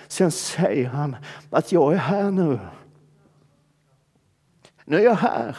sen 0.08 0.32
säger 0.32 0.88
han 0.88 1.16
att 1.50 1.72
jag 1.72 1.94
är 1.94 1.98
här 1.98 2.32
nu. 2.32 2.60
Nu 4.86 4.98
är 4.98 5.04
jag 5.04 5.16
här. 5.16 5.58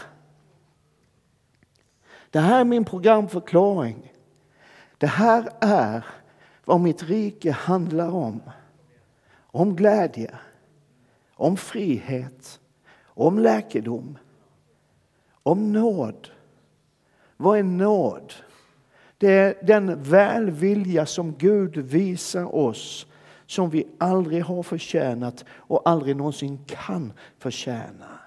Det 2.31 2.41
här 2.41 2.61
är 2.61 2.65
min 2.65 2.85
programförklaring. 2.85 4.13
Det 4.99 5.07
här 5.07 5.49
är 5.61 6.05
vad 6.65 6.81
mitt 6.81 7.03
rike 7.03 7.53
handlar 7.53 8.11
om. 8.11 8.43
Om 9.47 9.77
glädje 9.77 10.35
om 11.35 11.57
frihet, 11.57 12.61
om 13.05 13.38
läkedom, 13.38 14.18
om 15.42 15.73
nåd. 15.73 16.29
Vad 17.37 17.59
är 17.59 17.62
nåd? 17.62 18.33
Det 19.18 19.33
är 19.33 19.66
den 19.66 20.03
välvilja 20.03 21.07
som 21.07 21.35
Gud 21.35 21.77
visar 21.77 22.55
oss 22.55 23.07
som 23.47 23.70
vi 23.70 23.87
aldrig 23.99 24.42
har 24.42 24.62
förtjänat 24.62 25.44
och 25.51 25.88
aldrig 25.88 26.16
någonsin 26.16 26.64
kan 26.66 27.12
förtjäna. 27.38 28.20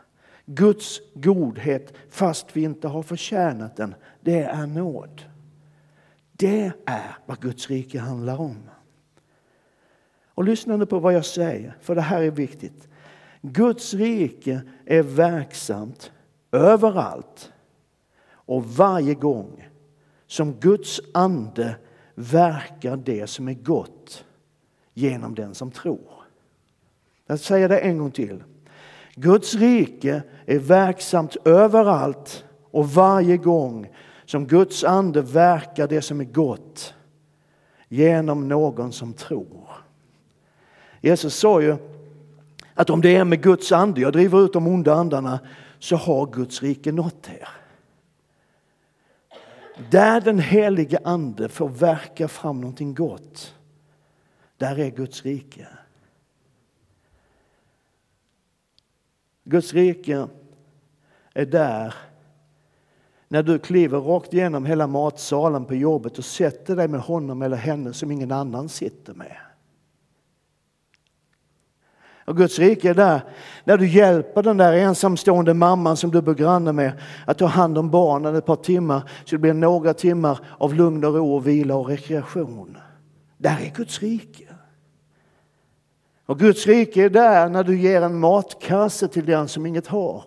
Guds 0.45 1.01
godhet 1.13 1.93
fast 2.09 2.57
vi 2.57 2.63
inte 2.63 2.87
har 2.87 3.03
förtjänat 3.03 3.75
den, 3.75 3.95
det 4.21 4.43
är 4.43 4.67
nåd. 4.67 5.21
Det 6.31 6.71
är 6.85 7.17
vad 7.25 7.39
Guds 7.39 7.69
rike 7.69 7.99
handlar 7.99 8.41
om. 8.41 8.69
Och 10.27 10.43
lyssna 10.43 10.77
nu 10.77 10.85
på 10.85 10.99
vad 10.99 11.13
jag 11.13 11.25
säger, 11.25 11.77
för 11.81 11.95
det 11.95 12.01
här 12.01 12.21
är 12.21 12.31
viktigt. 12.31 12.87
Guds 13.53 13.93
rike 13.93 14.61
är 14.85 15.03
verksamt 15.03 16.11
överallt 16.51 17.51
och 18.29 18.65
varje 18.65 19.13
gång 19.13 19.67
som 20.27 20.53
Guds 20.53 21.01
ande 21.13 21.75
verkar 22.15 22.97
det 22.97 23.27
som 23.27 23.47
är 23.47 23.53
gott 23.53 24.25
genom 24.93 25.35
den 25.35 25.55
som 25.55 25.71
tror. 25.71 26.11
Jag 27.27 27.39
säger 27.39 27.69
det 27.69 27.79
en 27.79 27.97
gång 27.97 28.11
till. 28.11 28.43
Guds 29.15 29.55
rike 29.55 30.23
är 30.45 30.59
verksamt 30.59 31.37
överallt 31.45 32.45
och 32.71 32.89
varje 32.89 33.37
gång 33.37 33.89
som 34.25 34.47
Guds 34.47 34.83
ande 34.83 35.21
verkar 35.21 35.87
det 35.87 36.01
som 36.01 36.19
är 36.19 36.25
gott 36.25 36.93
genom 37.87 38.47
någon 38.47 38.91
som 38.91 39.13
tror. 39.13 39.69
Jesus 41.01 41.35
sa 41.35 41.61
ju 41.61 41.77
att 42.77 42.89
om 42.89 43.01
det 43.01 43.15
är 43.15 43.23
med 43.23 43.43
Guds 43.43 43.71
ande, 43.71 44.01
jag 44.01 44.13
driver 44.13 44.45
ut 44.45 44.53
de 44.53 44.67
onda 44.67 44.93
andarna, 44.93 45.39
så 45.79 45.95
har 45.95 46.25
Guds 46.25 46.63
rike 46.63 46.91
nått 46.91 47.29
er. 47.29 47.49
Där 49.91 50.21
den 50.21 50.39
helige 50.39 50.99
ande 51.03 51.49
får 51.49 51.69
verka 51.69 52.27
fram 52.27 52.61
någonting 52.61 52.93
gott, 52.93 53.55
där 54.57 54.79
är 54.79 54.89
Guds 54.89 55.23
rike. 55.23 55.67
Guds 59.43 59.73
rike 59.73 60.27
är 61.33 61.45
där 61.45 61.95
när 63.27 63.43
du 63.43 63.59
kliver 63.59 63.99
rakt 63.99 64.33
igenom 64.33 64.65
hela 64.65 64.87
matsalen 64.87 65.65
på 65.65 65.75
jobbet 65.75 66.17
och 66.17 66.25
sätter 66.25 66.75
dig 66.75 66.87
med 66.87 67.01
honom 67.01 67.41
eller 67.41 67.57
henne 67.57 67.93
som 67.93 68.11
ingen 68.11 68.31
annan 68.31 68.69
sitter 68.69 69.13
med. 69.13 69.37
Och 72.27 72.37
Guds 72.37 72.59
rike 72.59 72.89
är 72.89 72.93
där 72.93 73.21
när 73.63 73.77
du 73.77 73.87
hjälper 73.87 74.43
den 74.43 74.57
där 74.57 74.73
ensamstående 74.73 75.53
mamman 75.53 75.97
som 75.97 76.11
du 76.11 76.21
bor 76.21 76.33
granne 76.33 76.71
med 76.71 76.91
att 77.25 77.37
ta 77.37 77.45
hand 77.45 77.77
om 77.77 77.89
barnen 77.89 78.35
ett 78.35 78.45
par 78.45 78.55
timmar 78.55 79.09
så 79.25 79.35
det 79.35 79.37
blir 79.37 79.53
några 79.53 79.93
timmar 79.93 80.39
av 80.57 80.73
lugn 80.73 81.03
och 81.03 81.13
ro 81.13 81.35
och 81.35 81.47
vila 81.47 81.75
och 81.75 81.87
rekreation. 81.87 82.77
Där 83.37 83.59
är 83.61 83.75
Guds 83.75 84.01
rike. 84.01 84.43
Och 86.25 86.39
Guds 86.39 86.67
rike 86.67 87.03
är 87.03 87.09
där 87.09 87.49
när 87.49 87.63
du 87.63 87.79
ger 87.79 88.01
en 88.01 88.19
matkasse 88.19 89.07
till 89.07 89.25
den 89.25 89.47
som 89.47 89.65
inget 89.65 89.87
har. 89.87 90.23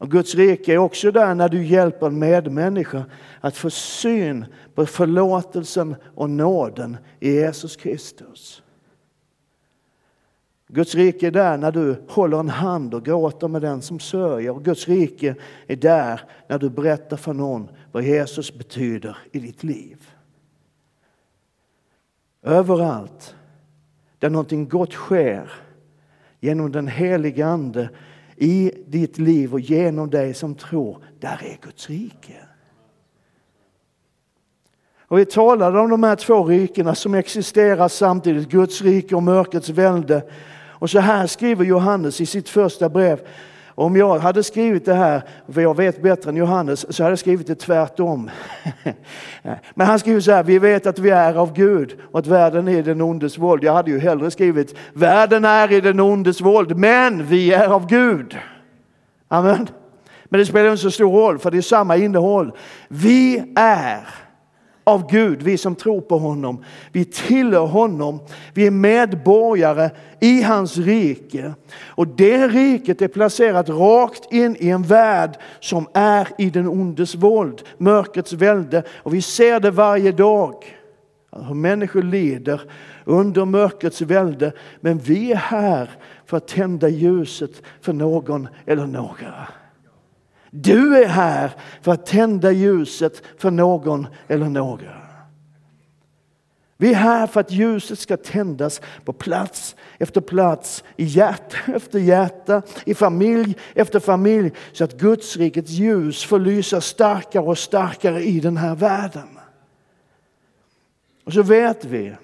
Och 0.00 0.10
Guds 0.10 0.34
rike 0.34 0.72
är 0.72 0.78
också 0.78 1.10
där 1.10 1.34
när 1.34 1.48
du 1.48 1.66
hjälper 1.66 2.06
en 2.06 2.18
medmänniska 2.18 3.04
att 3.40 3.56
få 3.56 3.70
syn 3.70 4.46
på 4.74 4.86
förlåtelsen 4.86 5.96
och 6.14 6.30
nåden 6.30 6.96
i 7.20 7.32
Jesus 7.32 7.76
Kristus. 7.76 8.63
Guds 10.74 10.94
rike 10.94 11.26
är 11.26 11.30
där 11.30 11.58
när 11.58 11.72
du 11.72 11.96
håller 12.08 12.40
en 12.40 12.48
hand 12.48 12.94
och 12.94 13.04
gråter 13.04 13.48
med 13.48 13.62
den 13.62 13.82
som 13.82 14.00
sörjer. 14.00 14.50
Och 14.50 14.64
Guds 14.64 14.88
rike 14.88 15.34
är 15.66 15.76
där 15.76 16.20
när 16.48 16.58
du 16.58 16.70
berättar 16.70 17.16
för 17.16 17.32
någon 17.32 17.68
vad 17.92 18.02
Jesus 18.02 18.54
betyder 18.54 19.16
i 19.32 19.38
ditt 19.38 19.62
liv. 19.62 20.08
Överallt 22.42 23.34
där 24.18 24.30
någonting 24.30 24.68
gott 24.68 24.92
sker 24.92 25.52
genom 26.40 26.72
den 26.72 26.88
heliga 26.88 27.46
Ande 27.46 27.90
i 28.36 28.72
ditt 28.86 29.18
liv 29.18 29.52
och 29.52 29.60
genom 29.60 30.10
dig 30.10 30.34
som 30.34 30.54
tror, 30.54 30.98
där 31.20 31.42
är 31.44 31.58
Guds 31.66 31.90
rike. 31.90 32.36
Och 34.98 35.18
vi 35.18 35.24
talade 35.24 35.80
om 35.80 35.90
de 35.90 36.02
här 36.02 36.16
två 36.16 36.44
rikena 36.44 36.94
som 36.94 37.14
existerar 37.14 37.88
samtidigt, 37.88 38.48
Guds 38.48 38.82
rike 38.82 39.14
och 39.14 39.22
mörkrets 39.22 39.68
välde. 39.68 40.22
Och 40.78 40.90
så 40.90 40.98
här 40.98 41.26
skriver 41.26 41.64
Johannes 41.64 42.20
i 42.20 42.26
sitt 42.26 42.48
första 42.48 42.88
brev. 42.88 43.20
Om 43.76 43.96
jag 43.96 44.18
hade 44.18 44.42
skrivit 44.42 44.84
det 44.84 44.94
här, 44.94 45.22
för 45.48 45.60
jag 45.60 45.76
vet 45.76 46.02
bättre 46.02 46.30
än 46.30 46.36
Johannes, 46.36 46.96
så 46.96 47.02
hade 47.02 47.12
jag 47.12 47.18
skrivit 47.18 47.46
det 47.46 47.54
tvärtom. 47.54 48.30
Men 49.74 49.86
han 49.86 49.98
skriver 49.98 50.20
så 50.20 50.32
här, 50.32 50.42
vi 50.42 50.58
vet 50.58 50.86
att 50.86 50.98
vi 50.98 51.10
är 51.10 51.34
av 51.34 51.52
Gud 51.52 51.96
och 52.12 52.18
att 52.18 52.26
världen 52.26 52.68
är 52.68 52.78
i 52.78 52.82
den 52.82 53.00
ondes 53.00 53.38
våld. 53.38 53.64
Jag 53.64 53.72
hade 53.72 53.90
ju 53.90 53.98
hellre 53.98 54.30
skrivit, 54.30 54.74
världen 54.92 55.44
är 55.44 55.72
i 55.72 55.80
den 55.80 56.00
ondes 56.00 56.40
våld, 56.40 56.76
men 56.76 57.26
vi 57.26 57.52
är 57.52 57.68
av 57.68 57.86
Gud. 57.86 58.38
Amen. 59.28 59.68
Men 60.24 60.40
det 60.40 60.46
spelar 60.46 60.70
inte 60.70 60.82
så 60.82 60.90
stor 60.90 61.12
roll, 61.12 61.38
för 61.38 61.50
det 61.50 61.58
är 61.58 61.62
samma 61.62 61.96
innehåll. 61.96 62.52
Vi 62.88 63.52
är 63.56 64.08
av 64.84 65.10
Gud, 65.10 65.42
vi 65.42 65.58
som 65.58 65.74
tror 65.74 66.00
på 66.00 66.18
honom. 66.18 66.64
Vi 66.92 67.04
tillhör 67.04 67.66
honom. 67.66 68.20
Vi 68.54 68.66
är 68.66 68.70
medborgare 68.70 69.90
i 70.20 70.42
hans 70.42 70.76
rike. 70.76 71.54
Och 71.86 72.08
det 72.08 72.48
riket 72.48 73.02
är 73.02 73.08
placerat 73.08 73.68
rakt 73.68 74.32
in 74.32 74.56
i 74.60 74.68
en 74.68 74.82
värld 74.82 75.30
som 75.60 75.86
är 75.94 76.28
i 76.38 76.50
den 76.50 76.68
ondes 76.68 77.14
våld, 77.14 77.62
mörkrets 77.78 78.32
välde. 78.32 78.82
Och 78.88 79.14
vi 79.14 79.22
ser 79.22 79.60
det 79.60 79.70
varje 79.70 80.12
dag. 80.12 80.54
Hur 81.48 81.54
människor 81.54 82.02
lider 82.02 82.60
under 83.04 83.44
mörkrets 83.44 84.00
välde. 84.00 84.52
Men 84.80 84.98
vi 84.98 85.32
är 85.32 85.36
här 85.36 85.90
för 86.26 86.36
att 86.36 86.48
tända 86.48 86.88
ljuset 86.88 87.62
för 87.80 87.92
någon 87.92 88.48
eller 88.66 88.86
några. 88.86 89.48
Du 90.56 90.96
är 90.96 91.08
här 91.08 91.52
för 91.82 91.92
att 91.92 92.06
tända 92.06 92.52
ljuset 92.52 93.22
för 93.38 93.50
någon 93.50 94.06
eller 94.28 94.48
några. 94.48 95.02
Vi 96.76 96.90
är 96.90 96.94
här 96.94 97.26
för 97.26 97.40
att 97.40 97.50
ljuset 97.50 97.98
ska 97.98 98.16
tändas 98.16 98.80
på 99.04 99.12
plats 99.12 99.76
efter 99.98 100.20
plats, 100.20 100.84
i 100.96 101.04
hjärta 101.04 101.56
efter 101.72 101.98
hjärta, 101.98 102.62
i 102.86 102.94
familj 102.94 103.56
efter 103.74 104.00
familj, 104.00 104.52
så 104.72 104.84
att 104.84 104.98
Guds 104.98 105.36
rikets 105.36 105.70
ljus 105.70 106.24
får 106.24 106.38
lysa 106.38 106.80
starkare 106.80 107.44
och 107.44 107.58
starkare 107.58 108.22
i 108.22 108.40
den 108.40 108.56
här 108.56 108.74
världen. 108.74 109.38
Och 111.24 111.32
så 111.32 111.42
vet 111.42 111.84
vi 111.84 112.16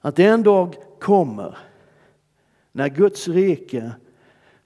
att 0.00 0.18
en 0.18 0.42
dag 0.42 0.76
kommer 1.00 1.58
när 2.72 2.88
Guds 2.88 3.28
rike 3.28 3.92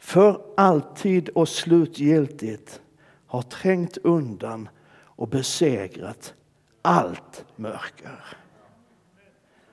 för 0.01 0.41
alltid 0.57 1.29
och 1.29 1.49
slutgiltigt 1.49 2.81
har 3.27 3.43
trängt 3.43 3.97
undan 3.97 4.69
och 5.03 5.29
besegrat 5.29 6.35
allt 6.83 7.45
mörker. 7.57 8.37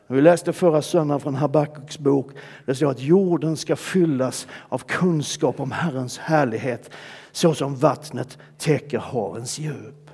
Vi 0.07 0.21
läste 0.21 0.53
förra 0.53 0.81
söndagen 0.81 1.19
från 1.19 1.35
Habakkuks 1.35 1.99
bok. 1.99 2.31
Det 2.65 2.75
står 2.75 2.91
att 2.91 3.01
jorden 3.01 3.57
ska 3.57 3.75
fyllas 3.75 4.47
av 4.69 4.77
kunskap 4.79 5.59
om 5.59 5.71
Herrens 5.71 6.17
härlighet 6.17 6.91
så 7.31 7.53
som 7.53 7.75
vattnet 7.75 8.37
täcker 8.57 8.99
havens 8.99 9.59
djup. 9.59 10.11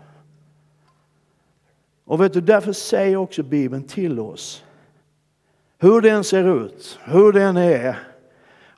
Och 2.06 2.21
vet 2.21 2.34
du, 2.34 2.41
därför 2.41 2.73
säger 2.73 3.15
också 3.15 3.43
Bibeln 3.43 3.84
till 3.84 4.19
oss 4.19 4.63
hur 5.78 6.02
den 6.02 6.23
ser 6.23 6.65
ut, 6.65 6.99
hur 7.04 7.32
den 7.32 7.58
är, 7.58 8.12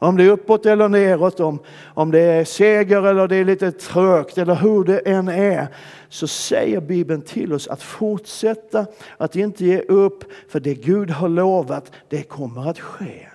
om 0.07 0.17
det 0.17 0.23
är 0.23 0.29
uppåt 0.29 0.65
eller 0.65 0.89
neråt, 0.89 1.39
om, 1.39 1.59
om 1.93 2.11
det 2.11 2.19
är 2.19 2.45
seger 2.45 3.03
eller 3.03 3.27
det 3.27 3.35
är 3.35 3.45
lite 3.45 3.71
trögt 3.71 4.37
eller 4.37 4.55
hur 4.55 4.83
det 4.83 4.99
än 4.99 5.27
är, 5.27 5.67
så 6.09 6.27
säger 6.27 6.81
Bibeln 6.81 7.21
till 7.21 7.53
oss 7.53 7.67
att 7.67 7.81
fortsätta, 7.81 8.85
att 9.17 9.35
inte 9.35 9.65
ge 9.65 9.79
upp, 9.79 10.23
för 10.49 10.59
det 10.59 10.73
Gud 10.73 11.09
har 11.09 11.29
lovat, 11.29 11.91
det 12.09 12.23
kommer 12.23 12.69
att 12.69 12.79
ske. 12.79 13.27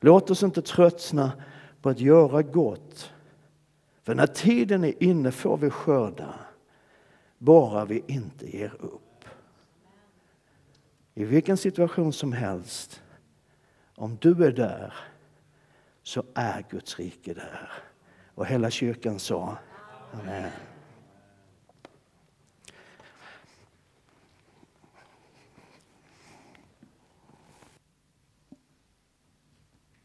Låt 0.00 0.30
oss 0.30 0.42
inte 0.42 0.62
tröttna 0.62 1.32
på 1.82 1.88
att 1.88 2.00
göra 2.00 2.42
gott. 2.42 3.10
För 4.02 4.14
när 4.14 4.26
tiden 4.26 4.84
är 4.84 5.02
inne 5.02 5.30
får 5.30 5.56
vi 5.56 5.70
skörda, 5.70 6.34
bara 7.38 7.84
vi 7.84 8.02
inte 8.06 8.56
ger 8.56 8.74
upp. 8.80 9.24
I 11.14 11.24
vilken 11.24 11.56
situation 11.56 12.12
som 12.12 12.32
helst 12.32 13.02
om 13.98 14.16
du 14.20 14.44
är 14.44 14.52
där 14.52 14.94
så 16.02 16.24
är 16.34 16.64
Guds 16.70 16.98
rike 16.98 17.34
där. 17.34 17.70
Och 18.34 18.46
hela 18.46 18.70
kyrkan 18.70 19.18
sa 19.18 19.58
Amen. 20.12 20.50